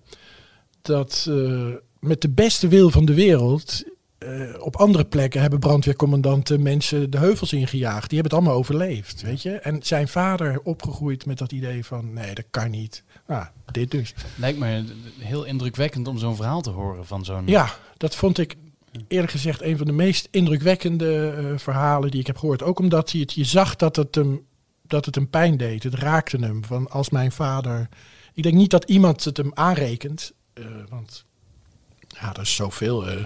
dat 0.83 1.26
eh, 1.28 1.68
met 2.00 2.21
de 2.21 2.30
beste 2.30 2.68
wil 2.68 2.90
van 2.90 3.04
de 3.04 3.14
wereld, 3.14 3.85
eh, 4.18 4.30
op 4.59 4.76
andere 4.76 5.04
plekken 5.04 5.40
hebben 5.40 5.59
brandweercommandanten 5.59 6.62
mensen 6.62 7.11
de 7.11 7.18
heuvels 7.18 7.52
ingejaagd. 7.52 8.11
Die 8.11 8.18
hebben 8.18 8.38
het 8.38 8.45
allemaal 8.47 8.62
overleefd, 8.62 9.23
weet 9.23 9.42
je. 9.42 9.50
En 9.50 9.83
zijn 9.83 10.09
vader 10.09 10.61
opgegroeid 10.62 11.26
met 11.26 11.38
dat 11.38 11.52
idee 11.52 11.85
van, 11.85 12.12
nee, 12.12 12.35
dat 12.35 12.45
kan 12.50 12.71
niet. 12.71 13.02
Nou, 13.26 13.47
dit 13.73 13.90
dus. 13.90 14.14
Lijkt 14.37 14.59
me 14.59 14.85
heel 15.18 15.45
indrukwekkend 15.45 16.09
om 16.09 16.18
zo'n 16.18 16.37
verhaal 16.37 16.61
te 16.61 16.71
horen 16.71 17.06
van 17.06 17.25
zo'n... 17.25 17.47
Ja, 17.47 17.75
dat 17.97 18.14
vond 18.14 18.38
ik 18.38 18.56
eerlijk 19.09 19.33
gezegd 19.33 19.62
een 19.62 19.76
van 19.76 19.87
de 19.87 19.92
meest 19.92 20.28
indrukwekkende 20.30 21.35
eh, 21.37 21.59
verhalen 21.59 22.11
die 22.11 22.21
ik 22.21 22.26
heb 22.26 22.38
gehoord. 22.38 22.62
Ook 22.62 22.78
omdat 22.78 23.11
je, 23.11 23.18
het, 23.18 23.33
je 23.33 23.45
zag 23.45 23.76
dat 23.76 23.97
het, 23.97 24.14
hem, 24.14 24.40
dat 24.88 25.05
het 25.05 25.14
hem 25.14 25.31
pijn 25.31 25.57
deed. 25.57 25.83
Het 25.83 25.95
raakte 25.95 26.37
hem. 26.38 26.64
Van 26.64 26.90
als 26.90 27.11
mijn 27.11 27.33
vader. 27.33 27.88
Ik 28.35 28.43
denk 28.43 28.55
niet 28.55 28.71
dat 28.71 28.85
iemand 28.85 29.25
het 29.25 29.37
hem 29.37 29.50
aanrekent. 29.55 30.33
eh, 30.55 30.64
want 30.88 31.25
ja, 32.09 32.35
er 32.35 32.40
is 32.40 32.55
zoveel 32.55 33.09
eh, 33.09 33.25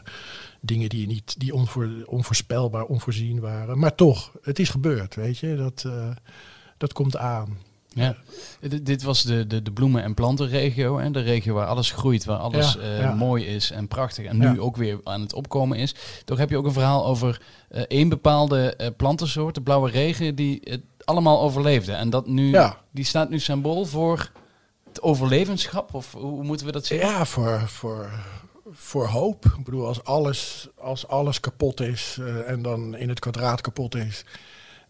dingen 0.61 0.89
die, 0.89 1.07
niet, 1.07 1.35
die 1.41 1.55
onvoor, 1.55 1.89
onvoorspelbaar, 2.07 2.85
onvoorzien 2.85 3.41
waren. 3.41 3.79
Maar 3.79 3.95
toch, 3.95 4.33
het 4.43 4.59
is 4.59 4.69
gebeurd, 4.69 5.15
weet 5.15 5.39
je. 5.39 5.57
Dat, 5.57 5.83
eh, 5.87 6.11
dat 6.77 6.93
komt 6.93 7.17
aan. 7.17 7.59
Ja. 7.95 8.17
D- 8.69 8.87
dit 8.87 9.03
was 9.03 9.23
de, 9.23 9.47
de, 9.47 9.63
de 9.63 9.73
bloemen- 9.73 10.03
en 10.03 10.15
plantenregio. 10.15 10.99
Hè? 10.99 11.11
De 11.11 11.21
regio 11.21 11.55
waar 11.55 11.67
alles 11.67 11.91
groeit, 11.91 12.25
waar 12.25 12.39
alles 12.39 12.73
Ja, 12.81 12.97
ja. 13.01 13.15
mooi 13.15 13.45
is 13.47 13.71
en 13.71 13.89
prachtig. 13.89 14.25
En 14.25 14.39
nu 14.39 14.47
Ja. 14.47 14.57
ook 14.59 14.77
weer 14.77 15.01
aan 15.05 15.21
het 15.21 15.33
opkomen 15.33 15.79
is. 15.79 15.95
Toch 16.25 16.39
heb 16.39 16.51
je 16.51 16.57
ook 16.57 16.65
een 16.67 16.73
verhaal 16.73 17.07
over 17.07 17.41
één 17.89 18.09
bepaalde 18.09 18.93
plantensoort, 18.97 19.55
de 19.55 19.61
blauwe 19.63 19.91
regen, 19.91 20.35
die 20.35 20.61
het 20.65 20.81
allemaal 21.11 21.41
overleefde. 21.41 21.93
En 21.93 22.11
dat 22.11 22.27
nu, 22.27 22.51
Ja. 22.51 22.77
die 22.91 23.05
staat 23.05 23.31
nu 23.31 23.39
symbool 23.39 23.85
voor 23.85 24.31
het 24.89 25.03
overlevenschap? 25.03 25.95
Of 25.95 26.13
hoe 26.13 26.45
moeten 26.45 26.67
we 26.67 26.73
dat 26.73 26.87
zien? 26.87 26.99
Ja, 26.99 27.25
voor, 27.25 27.61
voor, 27.69 28.11
voor 28.71 29.07
hoop. 29.07 29.45
Ik 29.45 29.65
bedoel, 29.65 29.87
als 29.87 30.05
alles, 30.05 30.69
als 30.79 31.09
alles 31.09 31.41
kapot 31.41 31.81
is 31.81 32.17
eh, 32.21 32.51
en 32.51 32.63
dan 32.63 32.97
in 32.97 33.09
het 33.09 33.19
kwadraat 33.19 33.61
kapot 33.61 33.95
is. 33.95 34.25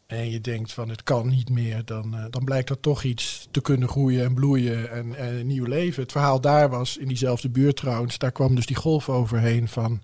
En 0.07 0.31
je 0.31 0.41
denkt 0.41 0.73
van 0.73 0.89
het 0.89 1.03
kan 1.03 1.29
niet 1.29 1.51
meer, 1.51 1.85
dan, 1.85 2.15
eh, 2.17 2.25
dan 2.31 2.45
blijkt 2.45 2.71
er 2.71 2.81
toch 2.81 3.03
iets 3.03 3.49
te 3.51 3.61
kunnen 3.61 3.89
groeien 3.89 4.25
en 4.25 4.35
bloeien 4.35 4.91
en, 4.91 5.15
en 5.15 5.35
een 5.35 5.47
nieuw 5.47 5.65
leven. 5.65 6.03
Het 6.03 6.13
verhaal 6.13 6.41
daar 6.41 6.69
was, 6.71 6.97
in 6.97 7.09
diezelfde 7.09 7.49
buurt 7.49 7.77
trouwens, 7.77 8.19
daar 8.19 8.33
kwam 8.33 8.55
dus 8.55 8.67
die 8.67 8.77
golf 8.77 9.09
overheen 9.09 9.69
van, 9.69 10.03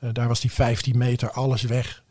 eh, 0.00 0.08
daar 0.12 0.28
was 0.28 0.40
die 0.40 0.52
15 0.52 0.98
meter, 0.98 1.30
alles 1.30 1.62
weg. 1.62 2.04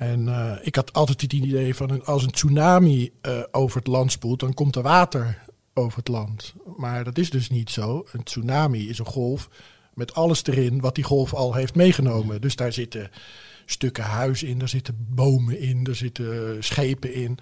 En 0.00 0.28
eh, 0.28 0.56
ik 0.62 0.74
had 0.74 0.92
altijd 0.92 1.20
het 1.20 1.32
idee 1.32 1.74
van 1.74 2.04
als 2.04 2.22
een 2.22 2.30
tsunami 2.30 3.12
eh, 3.20 3.42
over 3.50 3.78
het 3.78 3.86
land 3.86 4.12
spoelt, 4.12 4.40
dan 4.40 4.54
komt 4.54 4.76
er 4.76 4.82
water 4.82 5.44
over 5.74 5.98
het 5.98 6.08
land. 6.08 6.54
Maar 6.76 7.04
dat 7.04 7.18
is 7.18 7.30
dus 7.30 7.50
niet 7.50 7.70
zo. 7.70 8.06
Een 8.12 8.22
tsunami 8.22 8.88
is 8.88 8.98
een 8.98 9.06
golf 9.06 9.48
met 9.94 10.14
alles 10.14 10.44
erin 10.46 10.80
wat 10.80 10.94
die 10.94 11.04
golf 11.04 11.34
al 11.34 11.54
heeft 11.54 11.74
meegenomen. 11.74 12.40
Dus 12.40 12.56
daar 12.56 12.72
zitten 12.72 13.10
stukken 13.66 14.04
huis 14.04 14.42
in, 14.42 14.58
daar 14.58 14.68
zitten 14.68 15.06
bomen 15.08 15.60
in, 15.60 15.86
er 15.86 15.96
zitten 15.96 16.56
schepen 16.64 17.14
in. 17.14 17.38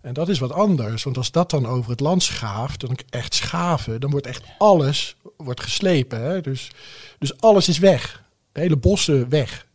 En 0.00 0.14
dat 0.14 0.28
is 0.28 0.38
wat 0.38 0.52
anders, 0.52 1.02
want 1.02 1.16
als 1.16 1.30
dat 1.30 1.50
dan 1.50 1.66
over 1.66 1.90
het 1.90 2.00
land 2.00 2.22
schaaft, 2.22 2.80
dan 2.80 2.98
echt 3.10 3.34
schaven, 3.34 4.00
dan 4.00 4.10
wordt 4.10 4.26
echt 4.26 4.44
alles 4.58 5.16
wordt 5.36 5.62
geslepen. 5.62 6.22
Hè? 6.22 6.40
Dus, 6.40 6.70
dus 7.18 7.40
alles 7.40 7.68
is 7.68 7.78
weg. 7.78 8.24
De 8.52 8.60
hele 8.60 8.76
bossen 8.76 9.28
weg. 9.28 9.66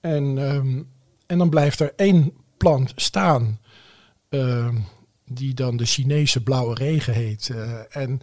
En, 0.00 0.38
ehm, 0.38 0.82
en 1.28 1.38
dan 1.38 1.48
blijft 1.48 1.80
er 1.80 1.92
één 1.96 2.32
plant 2.56 2.92
staan, 2.96 3.60
ehm, 4.28 4.76
die 5.24 5.54
dan 5.54 5.76
de 5.76 5.84
Chinese 5.84 6.42
blauwe 6.42 6.74
regen 6.74 7.14
heet. 7.14 7.48
Eh, 7.48 7.72
en, 7.90 8.20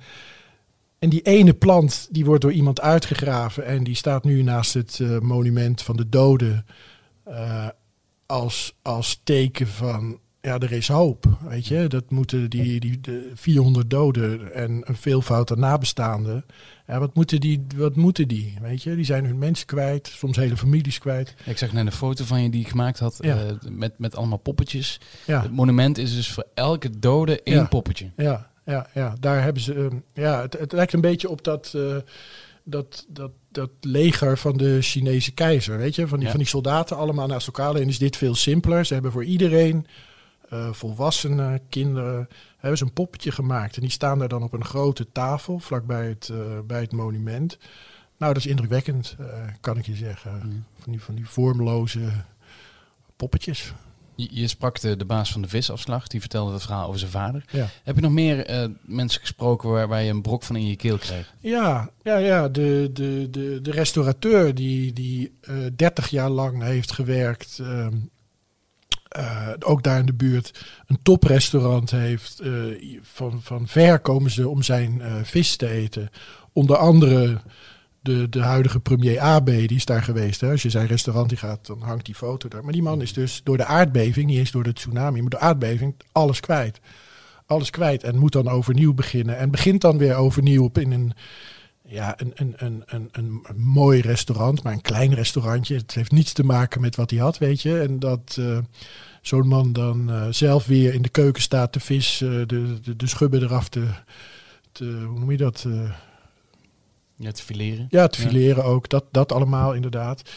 en 1.00 1.10
die 1.10 1.22
ene 1.22 1.54
plant, 1.54 2.08
die 2.12 2.26
wordt 2.26 2.42
door 2.42 2.52
iemand 2.52 2.82
uitgegraven 2.82 3.66
en 3.66 3.84
die 3.84 3.96
staat 3.96 4.24
nu 4.24 4.42
naast 4.44 4.74
het 4.74 5.00
eh, 5.02 5.20
monument 5.20 5.82
van 5.82 5.98
de 5.98 6.10
doden 6.10 6.66
eh, 7.24 7.68
als, 8.26 8.76
als 8.82 9.22
teken 9.24 9.68
van, 9.68 10.20
ja, 10.46 10.60
er 10.60 10.72
is 10.72 10.88
hoop. 10.88 11.26
Weet 11.50 11.68
je, 11.68 11.88
dat 11.88 12.10
moeten 12.12 12.50
die, 12.50 12.80
die 12.80 13.02
de 13.02 13.32
400 13.36 13.90
doden 13.90 14.54
en 14.54 14.82
een 14.84 14.96
veelvoud 14.96 15.52
aan 15.52 15.60
nabestaanden. 15.60 16.46
Ja, 16.88 17.00
wat 17.00 17.16
moeten 17.16 17.40
die? 17.40 17.66
Wat 17.76 17.96
moeten 17.96 18.28
die? 18.28 18.54
Weet 18.62 18.84
je, 18.84 18.96
die 18.96 19.06
zijn 19.06 19.26
hun 19.26 19.38
mensen 19.38 19.66
kwijt, 19.66 20.08
soms 20.08 20.38
hele 20.38 20.58
families 20.58 20.98
kwijt. 20.98 21.34
Ik 21.46 21.58
zag 21.58 21.74
net 21.74 21.86
een 21.86 21.92
foto 21.92 22.24
van 22.26 22.44
je 22.44 22.50
die 22.50 22.62
je 22.62 22.70
gemaakt 22.70 23.00
had 23.00 23.18
Ja. 23.22 23.38
eh, 23.38 23.52
met, 23.70 24.00
met 24.00 24.16
allemaal 24.16 24.38
poppetjes. 24.38 25.00
Ja, 25.26 25.42
Het 25.42 25.52
monument 25.52 25.98
is 25.98 26.16
dus 26.16 26.32
voor 26.32 26.46
elke 26.54 27.00
dode 27.00 27.42
één 27.44 27.56
Ja. 27.56 27.66
poppetje. 27.66 28.10
ja, 28.18 28.50
ja, 28.66 28.88
ja. 28.94 29.16
Daar 29.20 29.44
hebben 29.44 29.62
ze. 29.62 29.74
ehm, 29.74 29.96
ja, 30.14 30.42
het, 30.42 30.54
het 30.60 30.72
lijkt 30.72 30.94
een 30.94 31.02
beetje 31.02 31.30
op 31.30 31.44
dat, 31.44 31.72
eh, 31.76 31.96
dat, 32.64 33.06
dat, 33.08 33.32
dat 33.52 33.70
leger 33.82 34.38
van 34.38 34.58
de 34.58 34.78
Chinese 34.82 35.32
keizer. 35.32 35.78
Weet 35.78 35.96
je, 35.96 36.08
van 36.08 36.20
die, 36.20 36.30
van 36.30 36.38
die 36.38 36.48
soldaten 36.48 36.98
allemaal 36.98 37.28
naast 37.28 37.48
elkaar. 37.48 37.68
Alleen 37.68 37.88
is 37.88 37.98
dit 38.00 38.18
veel 38.18 38.36
simpeler. 38.36 38.86
Ze 38.86 38.94
hebben 38.94 39.12
voor 39.12 39.24
iedereen, 39.26 39.86
eh, 40.50 40.74
volwassenen, 40.74 41.62
kinderen, 41.70 42.28
hebben 42.58 42.78
ze 42.78 42.84
een 42.84 42.94
poppetje 42.94 43.32
gemaakt. 43.32 43.76
En 43.76 43.82
die 43.82 43.90
staan 43.90 44.20
daar 44.20 44.28
dan 44.28 44.44
op 44.44 44.54
een 44.54 44.66
grote 44.66 45.12
tafel 45.12 45.60
vlakbij 45.60 46.08
het, 46.08 46.30
eh, 46.30 46.60
bij 46.68 46.82
het 46.82 46.92
monument. 46.92 47.58
Nou, 48.18 48.34
dat 48.34 48.44
is 48.44 48.50
indrukwekkend, 48.50 49.16
eh, 49.20 49.26
kan 49.62 49.78
ik 49.78 49.86
je 49.86 49.96
zeggen. 49.96 50.32
Ja. 50.32 50.64
Van, 50.80 50.92
die, 50.92 51.02
van 51.02 51.16
die 51.16 51.30
vormloze 51.30 52.10
poppetjes. 53.16 53.74
Je, 54.16 54.28
je 54.32 54.48
sprak 54.48 54.80
de, 54.80 54.98
de 54.98 55.06
baas 55.06 55.32
van 55.32 55.42
de 55.42 55.48
visafslag, 55.48 56.08
die 56.08 56.20
vertelde 56.20 56.54
het 56.54 56.62
verhaal 56.62 56.88
over 56.88 57.00
zijn 57.00 57.12
vader. 57.12 57.46
Ja. 57.52 57.68
Heb 57.84 57.96
je 57.96 58.02
nog 58.02 58.12
meer 58.12 58.46
eh, 58.46 58.70
mensen 58.82 59.22
gesproken 59.22 59.70
waar, 59.70 59.88
waar 59.88 60.04
je 60.04 60.10
een 60.10 60.22
brok 60.22 60.44
van 60.44 60.56
in 60.56 60.68
je 60.68 60.76
keel 60.76 60.98
kreeg? 60.98 61.34
Ja, 61.40 61.90
ja, 62.04 62.18
ja. 62.18 62.50
De, 62.50 62.90
de, 62.94 63.28
de, 63.32 63.60
de 63.62 63.72
restaurateur 63.72 64.56
die, 64.56 64.94
die 64.94 65.32
eh 65.42 65.56
30 65.76 66.10
jaar 66.10 66.30
lang 66.30 66.62
heeft 66.62 66.92
gewerkt, 66.92 67.62
eh, 69.16 69.48
ook 69.60 69.84
daar 69.84 70.00
in 70.00 70.06
de 70.06 70.14
buurt, 70.14 70.66
een 70.88 71.00
toprestaurant 71.04 71.92
heeft. 71.92 72.40
eh, 72.40 72.52
van, 73.02 73.42
van 73.42 73.68
ver 73.68 74.00
komen 74.00 74.32
ze 74.32 74.50
om 74.50 74.64
zijn 74.64 75.02
eh, 75.02 75.14
vis 75.24 75.56
te 75.56 75.70
eten. 75.70 76.10
Onder 76.54 76.78
andere 76.78 77.42
de, 78.02 78.30
de 78.30 78.42
huidige 78.42 78.80
premier 78.80 79.20
AB, 79.20 79.46
die 79.46 79.76
is 79.76 79.86
daar 79.86 80.04
geweest. 80.04 80.42
Hè. 80.42 80.52
Als 80.52 80.62
je 80.62 80.70
zijn 80.70 80.88
restaurant 80.88 81.30
die 81.30 81.38
gaat, 81.38 81.66
dan 81.66 81.82
hangt 81.82 82.06
die 82.06 82.16
foto 82.16 82.48
daar. 82.48 82.64
Maar 82.64 82.74
die 82.74 82.84
man 82.84 83.02
is 83.02 83.14
dus 83.14 83.42
door 83.44 83.58
de 83.58 83.66
aardbeving, 83.66 84.28
niet 84.28 84.38
eens 84.38 84.52
door 84.52 84.64
de 84.64 84.74
tsunami, 84.74 85.22
maar 85.22 85.30
door 85.30 85.40
de 85.40 85.46
aardbeving, 85.46 85.96
alles 86.12 86.40
kwijt. 86.40 86.80
Alles 87.46 87.70
kwijt 87.70 88.04
en 88.04 88.18
moet 88.18 88.32
dan 88.32 88.48
overnieuw 88.48 88.94
beginnen. 88.94 89.38
En 89.38 89.52
begint 89.52 89.82
dan 89.82 89.98
weer 89.98 90.16
overnieuw 90.16 90.64
op 90.64 90.78
in 90.78 90.92
een, 90.92 91.14
ja, 91.88 92.14
een, 92.20 92.32
een, 92.36 92.54
een, 92.58 92.84
een, 92.86 93.10
een, 93.12 93.42
mooi 93.56 94.02
restaurant, 94.02 94.64
maar 94.64 94.74
een 94.74 94.82
klein 94.82 95.14
restaurantje. 95.14 95.76
Het 95.76 95.94
heeft 95.94 96.12
niets 96.12 96.34
te 96.34 96.44
maken 96.44 96.82
met 96.82 96.96
wat 96.96 97.10
hij 97.10 97.20
had, 97.20 97.38
weet 97.38 97.62
je. 97.62 97.80
En 97.80 98.00
dat 98.00 98.36
eh, 98.40 98.58
zo'n 99.22 99.48
man 99.48 99.74
dan 99.74 100.10
eh, 100.12 100.28
zelf 100.30 100.66
weer 100.66 100.94
in 100.94 101.02
de 101.02 101.10
keuken 101.10 101.42
staat 101.42 101.74
de 101.74 101.80
vis, 101.80 102.22
eh, 102.22 102.30
de, 102.30 102.80
de, 102.82 102.96
de 102.96 103.08
schubben 103.08 103.44
eraf 103.44 103.70
te, 103.70 103.88
te, 104.72 104.86
hoe 104.86 105.20
noem 105.20 105.32
je 105.32 105.38
dat? 105.38 105.66
Ja, 107.18 107.32
te 107.32 107.44
fileren. 107.44 107.88
ja, 107.90 108.08
te 108.08 108.22
Ja. 108.22 108.28
fileren 108.28 108.64
ook. 108.64 108.90
Dat, 108.90 109.06
dat 109.12 109.32
allemaal 109.32 109.74
inderdaad. 109.74 110.30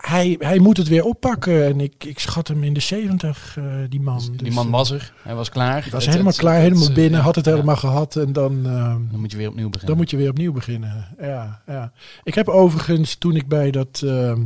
Hij, 0.00 0.36
hij 0.38 0.58
moet 0.58 0.76
het 0.76 0.88
weer 0.88 1.04
oppakken. 1.04 1.64
En 1.66 1.80
ik, 1.80 2.04
ik 2.04 2.18
schat 2.18 2.48
hem 2.48 2.64
in 2.64 2.72
de 2.72 2.80
70, 2.80 3.56
uh, 3.58 3.74
die 3.88 4.00
man. 4.00 4.16
Dus 4.16 4.26
die 4.28 4.36
Dus, 4.36 4.54
man 4.54 4.66
eh, 4.66 4.72
was 4.72 4.90
er. 4.90 5.12
Hij 5.22 5.34
was 5.34 5.48
klaar. 5.48 5.82
hij 5.82 5.90
was 5.90 6.00
Het- 6.04 6.10
helemaal 6.12 6.32
het- 6.32 6.40
klaar, 6.40 6.54
het- 6.54 6.62
helemaal 6.62 6.84
het- 6.84 6.94
binnen, 6.94 7.18
ja, 7.18 7.24
had 7.24 7.34
het 7.34 7.44
ja. 7.44 7.50
helemaal 7.52 7.76
gehad. 7.76 8.16
En 8.16 8.32
dan, 8.32 8.66
eh, 8.66 8.72
Dan 9.10 9.20
moet 9.20 9.30
je 9.30 9.36
weer 9.36 9.48
opnieuw 9.48 9.68
beginnen. 9.68 9.88
dan 9.88 9.96
moet 9.96 10.10
je 10.10 10.16
weer 10.16 10.30
opnieuw 10.30 10.52
beginnen. 10.52 11.06
Ja, 11.20 11.62
ja. 11.66 11.92
Ik 12.22 12.34
heb 12.34 12.48
overigens, 12.48 13.14
toen 13.14 13.36
ik 13.36 13.48
bij, 13.48 13.70
dat, 13.70 14.02
ehm, 14.04 14.44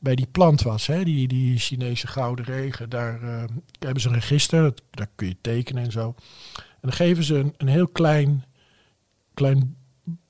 bij 0.00 0.14
die 0.14 0.26
plant 0.32 0.62
was, 0.62 0.86
hè, 0.86 1.04
die, 1.04 1.28
die 1.28 1.58
Chinese 1.58 2.06
gouden 2.06 2.44
regen, 2.44 2.90
daar 2.90 3.20
hebben 3.78 4.02
ze 4.02 4.08
een 4.08 4.14
register, 4.14 4.62
dat, 4.62 4.82
daar 4.90 5.08
kun 5.14 5.26
je 5.28 5.36
tekenen 5.40 5.84
en 5.84 5.92
zo. 5.92 6.14
En 6.56 6.90
dan 6.90 6.92
geven 6.92 7.24
ze 7.24 7.34
een, 7.34 7.54
een 7.56 7.68
heel 7.68 7.88
klein, 7.88 8.44
klein 9.34 9.76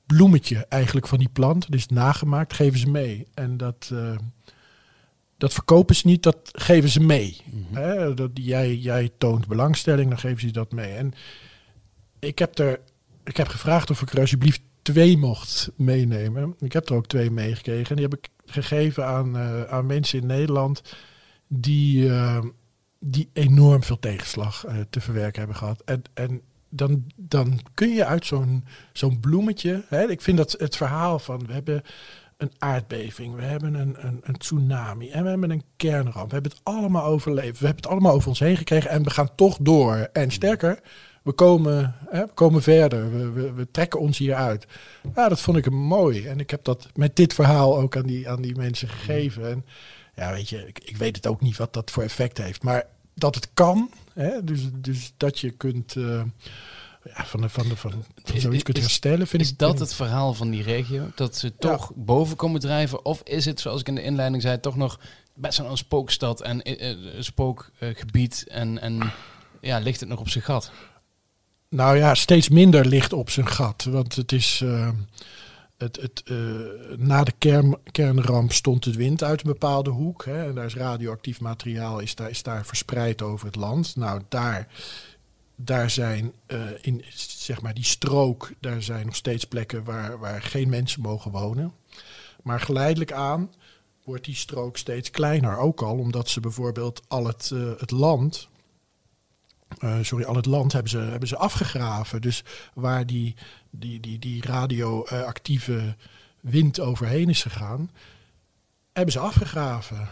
bloemetje 0.07 0.67
eigenlijk 0.69 1.09
van 1.09 1.19
die 1.19 1.29
plant. 1.33 1.67
Dat 1.71 1.75
is 1.79 1.87
nagemaakt, 1.87 2.53
geven 2.53 2.79
ze 2.79 2.91
mee. 2.91 3.27
En 3.35 3.57
dat, 3.57 3.91
dat 5.45 5.53
verkopen 5.53 5.95
ze 5.95 6.07
niet, 6.07 6.23
dat 6.23 6.39
geven 6.53 6.89
ze 6.89 7.01
mee. 7.01 7.37
Mhm. 7.45 7.81
Hè, 7.81 8.15
dat, 8.15 8.31
jij, 8.35 8.77
jij 8.77 9.11
toont 9.19 9.47
belangstelling, 9.47 10.09
dan 10.09 10.19
geven 10.19 10.41
ze 10.41 10.51
dat 10.51 10.73
mee. 10.73 10.93
En 10.93 11.13
ik 12.19 12.39
heb, 12.39 12.59
er, 12.59 12.81
ik 13.25 13.37
heb 13.37 13.49
gevraagd 13.49 13.91
of 13.91 14.03
ik 14.03 14.13
er 14.13 14.21
alsjeblieft 14.21 14.63
twee 14.83 15.17
mocht 15.17 15.71
meenemen. 15.77 16.55
Ik 16.59 16.73
heb 16.73 16.89
er 16.89 16.95
ook 16.95 17.07
twee 17.07 17.31
meegekregen. 17.31 17.89
En 17.89 17.97
die 17.97 18.05
heb 18.05 18.19
ik 18.19 18.29
gegeven 18.47 19.07
aan, 19.07 19.37
eh, 19.37 19.63
aan 19.63 19.87
mensen 19.87 20.21
in 20.21 20.27
Nederland 20.27 20.83
die, 21.49 22.09
eh, 22.09 22.45
die 22.99 23.29
enorm 23.33 23.83
veel 23.83 23.99
tegenslag 23.99 24.65
eh, 24.65 24.77
te 24.91 25.01
verwerken 25.01 25.39
hebben 25.39 25.57
gehad. 25.57 25.83
En, 25.85 26.03
en 26.15 26.41
dan, 26.69 27.05
dan 27.17 27.61
kun 27.75 27.95
je 27.95 28.05
uit 28.05 28.27
zo'n 28.27 28.65
zo'n 28.93 29.21
bloemetje. 29.21 29.85
Hè, 29.89 30.11
ik 30.11 30.21
vind 30.21 30.37
dat 30.37 30.55
het 30.59 30.77
verhaal 30.77 31.19
van 31.19 31.47
we 31.47 31.53
hebben 31.53 31.83
een 32.37 32.53
aardbeving, 32.59 33.35
we 33.35 33.43
hebben 33.43 33.75
een, 33.75 33.97
een, 34.07 34.21
een 34.23 34.37
tsunami 34.37 35.11
en 35.11 35.23
we 35.23 35.29
hebben 35.29 35.51
een 35.51 35.65
kernramp. 35.77 36.29
We 36.29 36.35
hebben 36.35 36.53
het 36.53 36.61
allemaal 36.63 37.05
overleefd. 37.05 37.59
We 37.59 37.67
hebben 37.67 37.83
het 37.83 37.93
allemaal 37.93 38.15
over 38.15 38.29
ons 38.29 38.39
heen 38.39 38.57
gekregen 38.57 38.91
en 38.91 39.03
we 39.03 39.11
gaan 39.11 39.35
toch 39.35 39.59
door. 39.61 40.09
En 40.13 40.31
sterker, 40.31 40.81
we 41.23 41.33
komen, 41.33 41.95
hè, 42.09 42.21
we 42.21 42.33
komen 42.35 42.63
verder. 42.63 43.33
We, 43.35 43.53
we, 43.53 43.71
trekken 43.71 44.01
ons 44.01 44.19
hier 44.19 44.35
uit. 44.35 44.67
Ja, 45.15 45.29
dat 45.29 45.41
vond 45.41 45.57
ik 45.57 45.71
mooi. 45.71 46.27
En 46.27 46.41
ik 46.41 46.51
heb 46.51 46.65
dat 46.65 46.89
met 46.95 47.17
dit 47.17 47.35
verhaal 47.35 47.79
ook 47.79 47.97
aan 47.97 48.07
die, 48.07 48.29
aan 48.29 48.43
die 48.43 48.57
mensen 48.57 48.89
gegeven. 48.89 49.51
En 49.51 49.65
ja, 50.15 50.33
weet 50.33 50.49
je, 50.49 50.67
ik, 50.67 50.79
ik 50.79 50.97
weet 50.97 51.17
het 51.17 51.27
ook 51.27 51.41
niet 51.41 51.57
wat 51.57 51.73
dat 51.73 51.91
voor 51.91 52.03
effect 52.03 52.39
heeft. 52.39 52.63
Maar 52.63 52.87
dat 53.15 53.35
het 53.35 53.49
kan, 53.55 53.91
hè, 54.13 54.45
dus, 54.45 54.69
dus 54.75 55.15
dat 55.17 55.39
je 55.39 55.51
kunt 55.51 55.97
eh, 55.97 56.23
ja, 57.17 57.25
van, 57.27 57.41
de, 57.41 57.49
van, 57.49 57.69
de, 57.69 57.77
van, 57.77 57.91
van 58.25 58.35
Is- 58.35 58.43
zoiets 58.43 58.63
kunt 58.63 58.79
herstellen, 58.79 59.27
vind 59.27 59.43
Is 59.43 59.51
ik. 59.51 59.59
dat 59.59 59.79
het 59.79 59.95
verhaal 59.95 60.35
van 60.35 60.51
die 60.51 60.63
regio? 60.63 61.11
Dat 61.15 61.37
ze 61.37 61.57
toch 61.57 61.93
boven 61.95 62.37
komen 62.37 62.61
drijven? 62.61 63.05
Of 63.05 63.21
is 63.25 63.45
het, 63.45 63.61
zoals 63.61 63.81
ik 63.81 63.89
in 63.89 63.95
de 63.95 64.03
inleiding 64.03 64.43
zei, 64.43 64.61
toch 64.61 64.77
nog 64.77 64.99
best 65.35 65.59
wel 65.59 65.71
een 65.71 65.77
spookstad 65.77 66.41
en 66.41 66.63
eh, 66.63 66.91
eh, 66.91 66.99
spookgebied? 67.19 68.45
En, 68.49 68.81
en 68.81 69.13
ja, 69.61 69.79
ligt 69.79 70.01
het 70.01 70.09
nog 70.09 70.19
op 70.19 70.29
zijn 70.29 70.45
gat? 70.45 70.71
Nou 71.69 71.97
ja, 71.97 72.15
steeds 72.15 72.49
minder 72.49 72.87
ligt 72.87 73.13
op 73.13 73.31
zijn 73.31 73.49
gat. 73.49 73.85
Want 73.85 74.15
het 74.17 74.33
is. 74.33 74.61
eh, 74.65 74.89
het, 75.79 75.99
het, 76.01 76.23
na 76.99 77.25
de 77.25 77.33
kern, 77.39 77.77
kernramp 77.91 78.53
stond 78.53 78.83
de 78.85 78.93
wind 78.93 79.23
uit 79.23 79.41
een 79.41 79.53
bepaalde 79.53 79.91
hoek. 79.91 80.25
Hè, 80.25 80.45
en 80.49 80.55
daar 80.55 80.65
is 80.65 80.75
radioactief 80.75 81.41
materiaal 81.41 81.99
is 81.99 82.15
daar, 82.15 82.31
is 82.31 82.43
daar 82.43 82.67
verspreid 82.67 83.23
over 83.23 83.47
het 83.47 83.57
land. 83.57 83.97
Nou, 83.97 84.23
daar, 84.29 84.69
daar 85.57 85.91
zijn 85.91 86.33
eh, 86.47 86.61
in 86.81 87.05
zeg 87.15 87.61
maar 87.63 87.75
die 87.75 87.85
strook, 87.85 88.53
daar 88.61 88.83
zijn 88.83 89.07
nog 89.07 89.17
steeds 89.17 89.45
plekken 89.45 89.85
waar, 89.85 90.19
waar 90.19 90.43
geen 90.43 90.69
mensen 90.69 91.01
mogen 91.01 91.31
wonen. 91.31 91.73
Maar 92.43 92.61
geleidelijk 92.61 93.13
aan 93.13 93.53
wordt 94.05 94.25
die 94.25 94.35
strook 94.35 94.77
steeds 94.77 95.11
kleiner. 95.11 95.57
Ook 95.57 95.83
al 95.83 95.99
omdat 95.99 96.29
ze 96.29 96.41
bijvoorbeeld 96.41 97.03
al 97.09 97.27
het, 97.27 97.51
eh, 97.55 97.71
het 97.79 97.91
land 97.91 98.49
eh, 99.79 99.99
sorry, 100.03 100.25
al 100.25 100.37
het 100.37 100.47
land 100.47 100.73
hebben 100.73 100.91
ze, 100.91 100.99
hebben 100.99 101.29
ze 101.29 101.37
afgegraven. 101.37 102.21
Dus 102.21 102.45
waar 102.75 103.07
die, 103.07 103.35
die, 103.71 104.01
die, 104.01 104.19
die 104.19 104.43
radioactieve 104.47 105.97
wind 106.41 106.81
overheen 106.81 107.29
is 107.29 107.43
gegaan, 107.43 107.91
hebben 108.93 109.13
ze 109.13 109.19
afgegraven. 109.19 110.09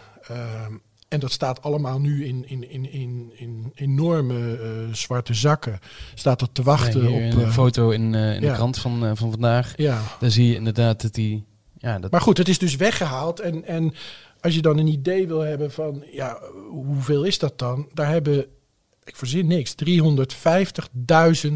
En 1.13 1.19
dat 1.19 1.31
staat 1.31 1.61
allemaal 1.61 1.99
nu 1.99 2.25
in, 2.25 2.45
in, 2.47 2.69
in, 2.69 2.91
in, 2.91 3.31
in 3.35 3.71
enorme 3.75 4.57
eh, 4.57 4.93
zwarte 4.93 5.33
zakken. 5.33 5.79
Staat 6.13 6.39
dat 6.39 6.49
te 6.53 6.63
wachten 6.63 7.07
op. 7.07 7.19
een 7.19 7.41
eh, 7.41 7.51
foto 7.51 7.89
in, 7.89 8.15
eh, 8.15 8.35
in 8.35 8.41
de 8.41 8.51
krant 8.51 8.77
van, 8.77 9.17
van 9.17 9.31
vandaag. 9.31 9.73
ja. 9.77 10.01
Daar 10.19 10.31
zie 10.31 10.47
je 10.47 10.55
inderdaad 10.55 11.01
dat 11.01 11.13
die... 11.13 11.45
Ja, 11.77 11.99
dat, 11.99 12.11
Maar 12.11 12.21
goed, 12.21 12.37
het 12.37 12.47
is 12.47 12.57
dus 12.57 12.75
weggehaald. 12.75 13.39
En, 13.39 13.65
en 13.65 13.93
als 14.41 14.55
je 14.55 14.61
dan 14.61 14.77
een 14.77 14.87
idee 14.87 15.27
wil 15.27 15.39
hebben 15.39 15.71
van, 15.71 16.03
ja, 16.11 16.39
hoeveel 16.69 17.23
is 17.23 17.39
dat 17.39 17.59
dan? 17.59 17.89
Daar 17.93 18.09
hebben, 18.09 18.45
ik 19.03 19.15
verzin 19.15 19.47
niks, 19.47 19.75
350.000 19.85 21.53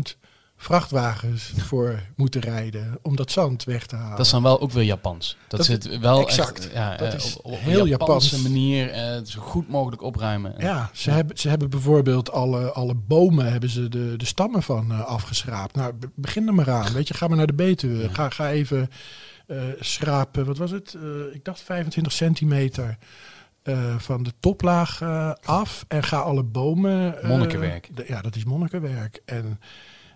vrachtwagens 0.57 1.51
voor 1.57 1.99
moeten 2.15 2.41
rijden 2.41 2.99
om 3.01 3.15
dat 3.15 3.31
zand 3.31 3.63
weg 3.63 3.85
te 3.85 3.95
halen. 3.95 4.17
dat 4.17 4.25
is 4.25 4.31
dan 4.31 4.43
wel 4.43 4.59
ook 4.61 4.71
weer 4.71 4.83
Japans. 4.83 5.37
Dat, 5.47 5.57
Dat- 5.59 5.65
zit 5.67 5.99
wel 5.99 6.21
exact. 6.21 6.59
echt 6.63 6.73
ja, 6.73 6.97
Dat 6.97 7.07
eh, 7.07 7.13
is 7.19 7.37
op, 7.37 7.45
op 7.45 7.59
heel 7.59 7.81
een 7.81 7.87
Japanse 7.87 8.25
Japans. 8.35 8.41
manier 8.53 8.89
eh, 8.91 9.19
zo 9.23 9.41
goed 9.41 9.69
mogelijk 9.69 10.01
opruimen. 10.01 10.53
Ja, 10.57 10.89
ze, 10.93 11.11
Hebben, 11.11 11.37
ze 11.37 11.49
hebben 11.49 11.69
bijvoorbeeld 11.69 12.31
alle, 12.31 12.71
alle 12.71 12.93
bomen 12.95 13.51
hebben 13.51 13.69
ze 13.69 13.89
de, 13.89 14.13
de 14.17 14.25
stammen 14.25 14.63
van 14.63 14.91
eh, 14.91 14.99
afgeschraapt. 15.05 15.75
Nou, 15.75 15.93
be- 15.93 16.09
begin 16.15 16.47
er 16.47 16.53
maar 16.53 16.71
aan. 16.71 16.93
Weet 16.93 17.07
je, 17.07 17.13
ga 17.13 17.27
maar 17.27 17.37
naar 17.37 17.47
de 17.47 17.53
Betuwe. 17.53 18.01
Ja. 18.01 18.09
Ga, 18.13 18.29
ga 18.29 18.49
even 18.51 18.89
eh, 19.47 19.57
schrapen. 19.79 20.45
Wat 20.45 20.57
was 20.57 20.71
het? 20.71 20.97
Ik 21.33 21.43
dacht 21.45 21.61
25 21.61 22.13
centimeter 22.13 22.97
van 23.97 24.23
de 24.23 24.33
toplaag 24.39 25.01
af. 25.43 25.85
En 25.87 26.03
ga 26.03 26.17
alle 26.17 26.43
bomen... 26.43 27.15
Monnikenwerk. 27.23 27.89
ja, 28.07 28.21
dat 28.21 28.35
is 28.35 28.43
monnikenwerk. 28.45 29.21
En, 29.25 29.59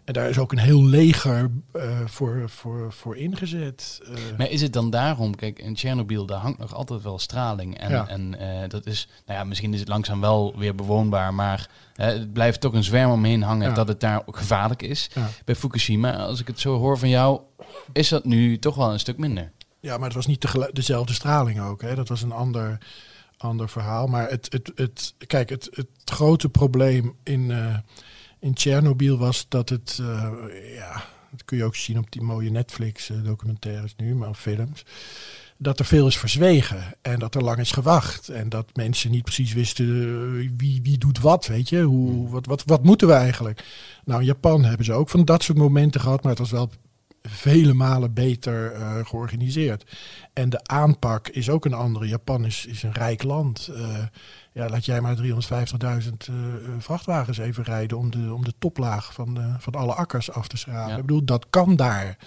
en 0.06 0.14
daar 0.14 0.30
is 0.30 0.38
ook 0.40 0.52
een 0.52 0.58
heel 0.58 0.84
leger 0.86 1.52
eh, 1.72 2.00
voor, 2.06 2.50
voor, 2.50 2.94
voor 2.94 3.18
ingezet. 3.18 4.02
Eh, 4.06 4.14
Maar 4.38 4.50
is 4.50 4.62
het 4.62 4.74
dan 4.74 4.90
daarom, 4.90 5.36
kijk, 5.36 5.60
in 5.60 5.74
Tsjernobyl, 5.74 6.26
daar 6.26 6.40
hangt 6.40 6.58
nog 6.60 6.74
altijd 6.74 7.02
wel 7.02 7.20
straling. 7.20 7.78
En, 7.78 7.90
Ja. 7.92 8.08
en 8.08 8.40
eh, 8.40 8.70
dat 8.70 8.86
is, 8.86 9.08
nou 9.26 9.40
ja, 9.40 9.46
misschien 9.46 9.74
is 9.74 9.80
het 9.80 9.90
langzaam 9.90 10.22
wel 10.22 10.54
weer 10.58 10.76
bewoonbaar, 10.76 11.34
maar 11.34 11.70
het 11.94 12.34
blijft 12.34 12.62
toch 12.62 12.74
een 12.74 12.84
zwerm 12.84 13.12
omheen 13.12 13.42
hangen 13.44 13.68
Ja. 13.70 13.74
dat 13.74 13.88
het 13.88 14.00
daar 14.00 14.22
ook 14.26 14.38
gevaarlijk 14.38 14.82
is. 14.82 15.10
ja. 15.14 15.30
Bij 15.46 15.56
Fukushima, 15.56 16.16
als 16.16 16.40
ik 16.40 16.48
het 16.48 16.60
zo 16.60 16.78
hoor 16.78 16.98
van 16.98 17.10
jou, 17.10 17.42
is 17.94 18.10
dat 18.10 18.26
nu 18.26 18.60
toch 18.60 18.76
wel 18.76 18.92
een 18.92 19.00
stuk 19.00 19.18
minder. 19.18 19.52
Ja, 19.80 19.96
maar 19.98 20.06
het 20.06 20.16
was 20.16 20.26
niet 20.28 20.48
dezelfde 20.74 21.14
straling 21.14 21.62
ook. 21.62 21.82
Hè? 21.82 21.96
Dat 21.96 22.08
was 22.08 22.22
een 22.22 22.32
ander, 22.32 22.78
ander 23.38 23.70
verhaal. 23.70 24.08
Maar 24.08 24.30
het, 24.30 24.48
het, 24.52 24.72
het, 24.76 25.14
kijk, 25.28 25.50
het, 25.50 25.68
het 25.72 25.88
grote 26.06 26.50
probleem 26.50 27.16
in, 27.24 27.52
in 28.42 28.54
Tsjernobyl 28.54 29.18
was 29.18 29.46
dat 29.48 29.70
het... 29.70 29.98
eh, 30.02 30.32
ja, 30.76 31.04
dat 31.32 31.46
kun 31.46 31.58
je 31.58 31.64
ook 31.64 31.76
zien 31.76 31.98
op 31.98 32.12
die 32.12 32.22
mooie 32.22 32.50
Netflix-documentaires 32.50 33.96
nu, 33.96 34.16
maar 34.16 34.34
films. 34.34 34.86
Dat 35.58 35.80
er 35.80 35.86
veel 35.86 36.08
is 36.08 36.18
verzwegen 36.18 36.84
en 37.02 37.20
dat 37.20 37.36
er 37.36 37.44
lang 37.44 37.60
is 37.60 37.72
gewacht. 37.72 38.30
En 38.30 38.50
dat 38.50 38.76
mensen 38.76 39.12
niet 39.12 39.24
precies 39.24 39.54
wisten 39.54 39.86
eh, 39.86 40.50
wie, 40.58 40.82
wie 40.82 40.98
doet 40.98 41.20
wat, 41.20 41.48
weet 41.48 41.70
je. 41.70 41.82
Hoe, 41.82 42.30
wat, 42.30 42.46
wat, 42.46 42.64
wat 42.66 42.84
moeten 42.84 43.08
we 43.08 43.14
eigenlijk? 43.14 43.64
Nou, 44.06 44.20
in 44.20 44.26
Japan 44.26 44.64
hebben 44.64 44.86
ze 44.86 44.94
ook 44.94 45.10
van 45.10 45.26
dat 45.26 45.44
soort 45.44 45.58
momenten 45.58 46.02
gehad, 46.02 46.22
maar 46.22 46.32
het 46.32 46.40
was 46.40 46.52
wel 46.52 46.72
vele 47.22 47.74
malen 47.74 48.14
beter 48.14 48.72
eh, 48.72 49.06
georganiseerd. 49.06 49.98
En 50.34 50.50
de 50.50 50.60
aanpak 50.64 51.28
is 51.28 51.50
ook 51.50 51.66
een 51.66 51.74
andere. 51.74 52.08
Japan 52.08 52.46
is, 52.46 52.66
is 52.66 52.84
een 52.84 52.92
rijk 52.92 53.24
land. 53.24 53.68
Eh, 53.68 53.98
ja, 54.52 54.70
laat 54.70 54.86
jij 54.86 55.02
maar 55.02 55.18
350.000 55.18 55.24
eh, 55.24 56.36
vrachtwagens 56.80 57.38
even 57.38 57.64
rijden 57.64 57.98
om 57.98 58.12
de, 58.12 58.34
om 58.34 58.44
de 58.44 58.54
toplaag 58.60 59.14
van, 59.14 59.34
de, 59.34 59.54
van 59.58 59.74
alle 59.74 59.94
akkers 59.94 60.32
af 60.32 60.48
te 60.48 60.58
schrapen. 60.58 60.92
Ja. 60.92 60.96
Ik 60.98 61.06
bedoel, 61.06 61.26
dat 61.26 61.46
kan 61.50 61.76
daar. 61.76 62.18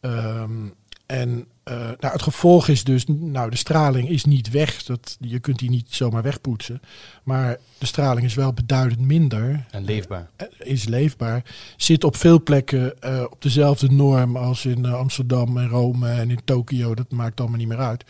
Ehm, 0.00 0.68
en 1.06 1.46
eh, 1.62 1.74
nou, 1.76 2.12
het 2.12 2.22
gevolg 2.22 2.68
is 2.68 2.84
dus, 2.84 3.04
nou, 3.06 3.50
de 3.50 3.56
straling 3.56 4.08
is 4.08 4.24
niet 4.24 4.50
weg. 4.50 4.82
Dat, 4.82 5.16
je 5.20 5.38
kunt 5.38 5.58
die 5.58 5.70
niet 5.70 5.86
zomaar 5.88 6.22
wegpoetsen. 6.22 6.80
Maar 7.22 7.56
de 7.78 7.86
straling 7.86 8.26
is 8.26 8.34
wel 8.34 8.52
beduidend 8.52 9.00
minder 9.00 9.66
En 9.70 9.84
leefbaar. 9.84 10.30
eh, 10.36 10.46
is 10.58 10.84
leefbaar. 10.84 11.42
Zit 11.76 12.04
op 12.04 12.16
veel 12.16 12.42
plekken 12.42 13.00
eh, 13.00 13.24
op 13.30 13.42
dezelfde 13.42 13.90
norm 13.90 14.36
als 14.36 14.64
in 14.66 14.84
eh, 14.84 14.94
Amsterdam 14.94 15.58
en 15.58 15.68
Rome 15.68 16.08
en 16.08 16.30
in 16.30 16.40
Tokio. 16.44 16.94
Dat 16.94 17.10
maakt 17.10 17.40
allemaal 17.40 17.58
niet 17.58 17.68
meer 17.68 17.78
uit. 17.78 18.04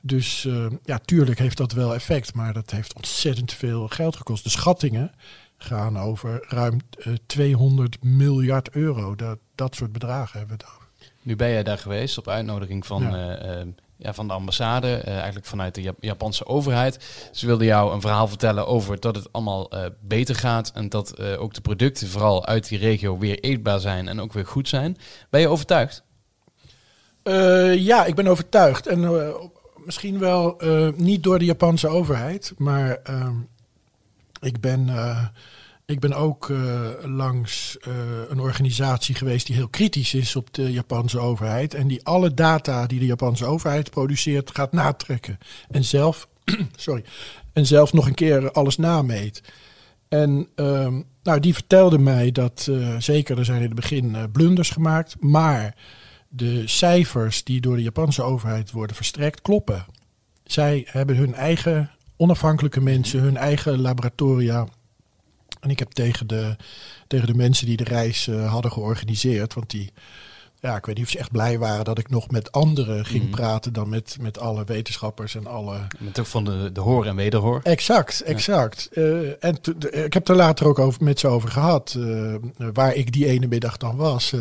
Dus 0.00 0.44
eh, 0.44 0.66
ja, 0.84 0.98
tuurlijk 0.98 1.38
heeft 1.38 1.56
dat 1.56 1.72
wel 1.72 1.94
effect, 1.94 2.34
maar 2.34 2.52
dat 2.52 2.70
heeft 2.70 2.94
ontzettend 2.94 3.52
veel 3.52 3.88
geld 3.88 4.16
gekost. 4.16 4.44
De 4.44 4.50
schattingen 4.50 5.12
gaan 5.58 5.98
over 5.98 6.44
ruim 6.48 6.78
eh, 6.98 7.12
200 7.26 8.04
miljard 8.04 8.70
euro. 8.70 9.14
Dat, 9.14 9.38
dat 9.54 9.74
soort 9.74 9.92
bedragen 9.92 10.38
hebben 10.38 10.56
we 10.56 10.64
het 10.64 10.72
over. 10.74 10.85
Nu 11.26 11.36
ben 11.36 11.50
jij 11.50 11.62
daar 11.62 11.78
geweest 11.78 12.18
op 12.18 12.28
uitnodiging 12.28 12.86
van, 12.86 13.02
Ja. 13.02 13.36
eh, 13.38 13.60
eh, 13.60 13.66
ja, 13.96 14.14
van 14.14 14.26
de 14.26 14.32
ambassade, 14.32 14.94
eh, 14.96 15.14
eigenlijk 15.14 15.46
vanuit 15.46 15.74
de 15.74 15.82
Jap- 15.82 16.02
Japanse 16.02 16.46
overheid. 16.46 17.28
Ze 17.32 17.46
wilden 17.46 17.66
jou 17.66 17.92
een 17.94 18.00
verhaal 18.00 18.28
vertellen 18.28 18.66
over 18.66 19.00
dat 19.00 19.16
het 19.16 19.32
allemaal 19.32 19.70
beter 20.00 20.34
gaat 20.34 20.70
en 20.74 20.88
dat 20.88 21.20
ook 21.22 21.54
de 21.54 21.60
producten 21.60 22.08
vooral 22.08 22.46
uit 22.46 22.68
die 22.68 22.78
regio 22.78 23.18
weer 23.18 23.40
eetbaar 23.40 23.80
zijn 23.80 24.08
en 24.08 24.20
ook 24.20 24.32
weer 24.32 24.46
goed 24.46 24.68
zijn. 24.68 24.96
Ben 25.30 25.40
je 25.40 25.48
overtuigd? 25.48 26.02
Ja, 27.78 28.04
ik 28.04 28.14
ben 28.14 28.26
overtuigd. 28.26 28.86
En 28.86 29.32
misschien 29.84 30.18
wel 30.18 30.60
niet 30.96 31.22
door 31.22 31.38
de 31.38 31.44
Japanse 31.44 31.88
overheid, 31.88 32.52
maar 32.56 32.98
ehm, 33.02 33.34
ik 34.40 34.60
ben. 34.60 34.88
Ik 35.86 36.00
ben 36.00 36.12
ook 36.12 36.50
eh, 36.50 36.88
langs 37.02 37.78
eh, 37.78 37.92
een 38.28 38.40
organisatie 38.40 39.14
geweest 39.14 39.46
die 39.46 39.56
heel 39.56 39.68
kritisch 39.68 40.14
is 40.14 40.36
op 40.36 40.54
de 40.54 40.72
Japanse 40.72 41.18
overheid. 41.18 41.74
En 41.74 41.88
die 41.88 42.04
alle 42.04 42.34
data 42.34 42.86
die 42.86 42.98
de 42.98 43.06
Japanse 43.06 43.44
overheid 43.44 43.90
produceert 43.90 44.50
gaat 44.54 44.72
natrekken. 44.72 45.38
En 45.70 45.84
zelf, 45.84 46.28
sorry, 46.76 47.04
en 47.52 47.66
zelf 47.66 47.92
nog 47.92 48.06
een 48.06 48.14
keer 48.14 48.52
alles 48.52 48.76
nameet. 48.76 49.42
En 50.08 50.48
ehm, 50.54 51.02
nou, 51.22 51.40
die 51.40 51.54
vertelde 51.54 51.98
mij 51.98 52.32
dat 52.32 52.66
eh, 52.70 52.96
zeker 52.98 53.38
er 53.38 53.44
zijn 53.44 53.60
in 53.62 53.66
het 53.66 53.74
begin 53.74 54.16
blunders 54.32 54.70
gemaakt. 54.70 55.16
Maar 55.20 55.76
de 56.28 56.68
cijfers 56.68 57.44
die 57.44 57.60
door 57.60 57.76
de 57.76 57.82
Japanse 57.82 58.22
overheid 58.22 58.70
worden 58.70 58.96
verstrekt 58.96 59.42
kloppen. 59.42 59.84
Zij 60.44 60.86
hebben 60.90 61.16
hun 61.16 61.34
eigen 61.34 61.90
onafhankelijke 62.16 62.80
mensen, 62.80 63.20
hun 63.20 63.36
eigen 63.36 63.80
laboratoria. 63.80 64.66
En 65.66 65.72
ik 65.72 65.78
heb 65.78 65.90
tegen 65.90 66.26
de, 66.26 66.56
tegen 67.06 67.26
de 67.26 67.34
mensen 67.34 67.66
die 67.66 67.76
de 67.76 67.84
reis 67.84 68.28
eh, 68.28 68.50
hadden 68.52 68.72
georganiseerd, 68.72 69.54
want 69.54 69.70
die, 69.70 69.92
ja, 70.60 70.76
ik 70.76 70.86
weet 70.86 70.96
niet 70.96 71.04
of 71.04 71.10
ze 71.10 71.18
echt 71.18 71.30
blij 71.30 71.58
waren 71.58 71.84
dat 71.84 71.98
ik 71.98 72.10
nog 72.10 72.30
met 72.30 72.52
anderen 72.52 73.04
ging 73.04 73.22
Mhm. 73.22 73.30
praten 73.32 73.72
dan 73.72 73.88
met, 73.88 74.16
met 74.20 74.38
alle 74.38 74.64
wetenschappers 74.64 75.34
en 75.34 75.46
alle. 75.46 75.78
Met 75.98 76.18
ook 76.18 76.26
van 76.26 76.44
de, 76.44 76.70
de 76.72 76.80
hoor 76.80 77.06
en 77.06 77.16
wederhoor. 77.16 77.60
Exact, 77.62 78.20
exact. 78.20 78.88
Eh, 78.92 79.44
en 79.44 79.58
ik 79.90 80.12
heb 80.12 80.28
er 80.28 80.36
later 80.36 80.66
ook 80.66 80.78
over, 80.78 81.04
met 81.04 81.20
ze 81.20 81.26
over 81.26 81.48
gehad, 81.48 81.96
eh, 81.98 82.34
waar 82.72 82.94
ik 82.94 83.12
die 83.12 83.26
ene 83.26 83.46
middag 83.46 83.76
dan 83.76 83.96
was. 83.96 84.32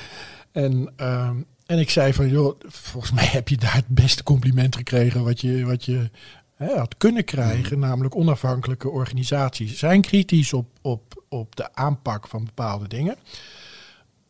en, 0.52 0.92
ehm, 0.96 1.36
en 1.66 1.78
ik 1.78 1.90
zei 1.90 2.12
van, 2.12 2.28
joh, 2.28 2.60
volgens 2.68 3.12
mij 3.12 3.26
heb 3.26 3.48
je 3.48 3.56
daar 3.56 3.74
het 3.74 3.88
beste 3.88 4.22
compliment 4.22 4.76
gekregen 4.76 5.24
wat 5.24 5.40
je, 5.40 5.64
wat 5.64 5.84
je 5.84 6.10
hè, 6.54 6.76
had 6.76 6.96
kunnen 6.96 7.24
krijgen, 7.24 7.78
namelijk 7.78 8.16
onafhankelijke 8.16 8.88
organisaties. 8.88 9.78
Zijn 9.78 10.00
kritisch 10.00 10.52
op, 10.52 10.66
op, 10.82 11.24
op 11.28 11.56
de 11.56 11.74
aanpak 11.74 12.28
van 12.28 12.44
bepaalde 12.44 12.88
dingen. 12.88 13.16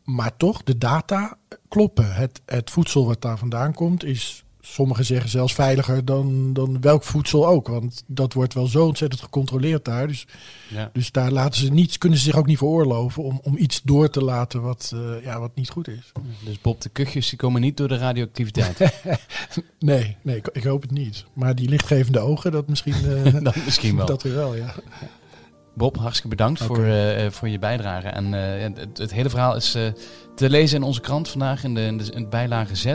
Maar 0.04 0.36
toch, 0.36 0.62
de 0.62 0.78
data 0.78 1.38
kloppen. 1.68 2.14
Het, 2.14 2.40
het 2.46 2.70
voedsel 2.70 3.06
wat 3.06 3.22
daar 3.22 3.38
vandaan 3.38 3.74
komt 3.74 4.04
is, 4.04 4.44
sommigen 4.66 5.04
zeggen 5.04 5.30
zelfs 5.30 5.54
veiliger 5.54 6.04
dan, 6.04 6.52
dan 6.52 6.80
welk 6.80 7.02
voedsel 7.02 7.46
ook. 7.46 7.68
Want 7.68 8.02
dat 8.06 8.32
wordt 8.32 8.54
wel 8.54 8.66
zo 8.66 8.86
ontzettend 8.86 9.22
gecontroleerd 9.22 9.84
daar. 9.84 10.06
Dus, 10.06 10.26
Ja. 10.68 10.90
dus 10.92 11.12
daar 11.12 11.30
laten 11.30 11.60
ze 11.60 11.72
niets, 11.72 11.98
kunnen 11.98 12.18
ze 12.18 12.24
zich 12.24 12.36
ook 12.36 12.46
niet 12.46 12.58
veroorloven 12.58 13.22
om, 13.22 13.40
om 13.42 13.56
iets 13.56 13.82
door 13.82 14.10
te 14.10 14.24
laten 14.24 14.62
wat, 14.62 14.92
eh, 14.94 15.24
ja, 15.24 15.40
wat 15.40 15.54
niet 15.54 15.70
goed 15.70 15.88
is. 15.88 16.12
Dus 16.44 16.60
Bob, 16.60 16.80
de 16.80 16.88
kuchjes 16.88 17.28
die 17.28 17.38
komen 17.38 17.60
niet 17.60 17.76
door 17.76 17.88
de 17.88 17.96
radioactiviteit. 17.98 18.78
Nee, 19.78 20.16
nee 20.22 20.36
ik, 20.36 20.48
ik 20.52 20.64
hoop 20.64 20.82
het 20.82 20.90
niet. 20.90 21.24
Maar 21.32 21.54
die 21.54 21.68
lichtgevende 21.68 22.18
ogen, 22.18 22.52
dat 22.52 22.68
misschien, 22.68 22.94
eh, 23.24 23.32
Dan 23.32 23.52
misschien 23.64 23.96
wel. 23.96 24.06
dat 24.06 24.22
weer 24.22 24.34
wel, 24.34 24.54
ja. 24.54 24.74
Bob, 25.74 25.96
hartstikke 25.96 26.28
bedankt 26.36 26.62
voor, 26.62 26.84
eh, 26.84 27.30
voor 27.30 27.48
je 27.48 27.58
bijdrage. 27.58 28.08
En 28.08 28.34
eh, 28.34 28.62
het, 28.76 28.98
het 28.98 29.12
hele 29.12 29.30
verhaal 29.30 29.56
is 29.56 29.70
te 30.36 30.50
lezen 30.50 30.76
in 30.76 30.82
onze 30.82 31.00
krant 31.00 31.28
vandaag 31.28 31.64
in 31.64 31.74
de, 31.74 31.80
in 31.80 31.98
de, 31.98 32.04
in 32.12 32.22
de 32.22 32.28
bijlage 32.28 32.76
Z. 32.76 32.94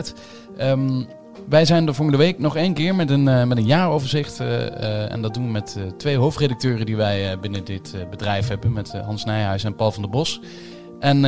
Ehm, 0.56 1.02
wij 1.48 1.64
zijn 1.64 1.86
er 1.86 1.94
volgende 1.94 2.22
week 2.22 2.38
nog 2.38 2.56
één 2.56 2.74
keer 2.74 2.94
met 2.94 3.10
een, 3.10 3.28
eh, 3.28 3.44
met 3.44 3.58
een 3.58 3.66
jaaroverzicht. 3.66 4.40
eh, 4.40 4.66
eh, 4.66 5.12
en 5.12 5.22
dat 5.22 5.34
doen 5.34 5.44
we 5.44 5.50
met 5.50 5.78
twee 5.96 6.16
hoofdredacteuren 6.16 6.86
die 6.86 6.96
wij 6.96 7.38
binnen 7.40 7.64
dit 7.64 7.94
bedrijf 8.10 8.48
hebben. 8.48 8.72
Met 8.72 8.92
Hans 8.92 9.24
Nijhuis 9.24 9.64
en 9.64 9.74
Paul 9.74 9.92
van 9.92 10.02
der 10.02 10.10
Bos. 10.10 10.40
En 11.00 11.20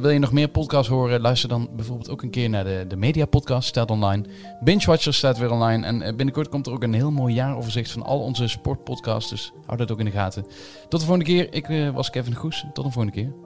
wil 0.00 0.10
je 0.10 0.18
nog 0.18 0.32
meer 0.32 0.48
podcasts 0.48 0.88
horen? 0.88 1.20
Luister 1.20 1.48
dan 1.48 1.68
bijvoorbeeld 1.76 2.10
ook 2.10 2.22
een 2.22 2.30
keer 2.30 2.50
naar 2.50 2.64
de, 2.64 2.84
de 2.88 2.96
Media 2.96 3.26
Podcast. 3.26 3.68
Staat 3.68 3.90
online. 3.90 4.24
Binge 4.60 4.86
Watchers 4.86 5.16
staat 5.16 5.38
weer 5.38 5.50
online. 5.50 5.86
En 5.86 6.16
binnenkort 6.16 6.48
komt 6.48 6.66
er 6.66 6.72
ook 6.72 6.82
een 6.82 6.94
heel 6.94 7.10
mooi 7.10 7.34
jaaroverzicht 7.34 7.90
van 7.90 8.02
al 8.02 8.20
onze 8.20 8.48
sportpodcasts. 8.48 9.30
Dus 9.30 9.52
hou 9.66 9.78
dat 9.78 9.90
ook 9.90 9.98
in 9.98 10.04
de 10.04 10.10
gaten. 10.10 10.46
Tot 10.88 11.00
de 11.00 11.06
volgende 11.06 11.24
keer. 11.24 11.54
Ik 11.54 11.92
was 11.92 12.10
Kevin 12.10 12.34
Goes. 12.34 12.64
Tot 12.72 12.84
de 12.84 12.90
volgende 12.90 13.12
keer. 13.20 13.45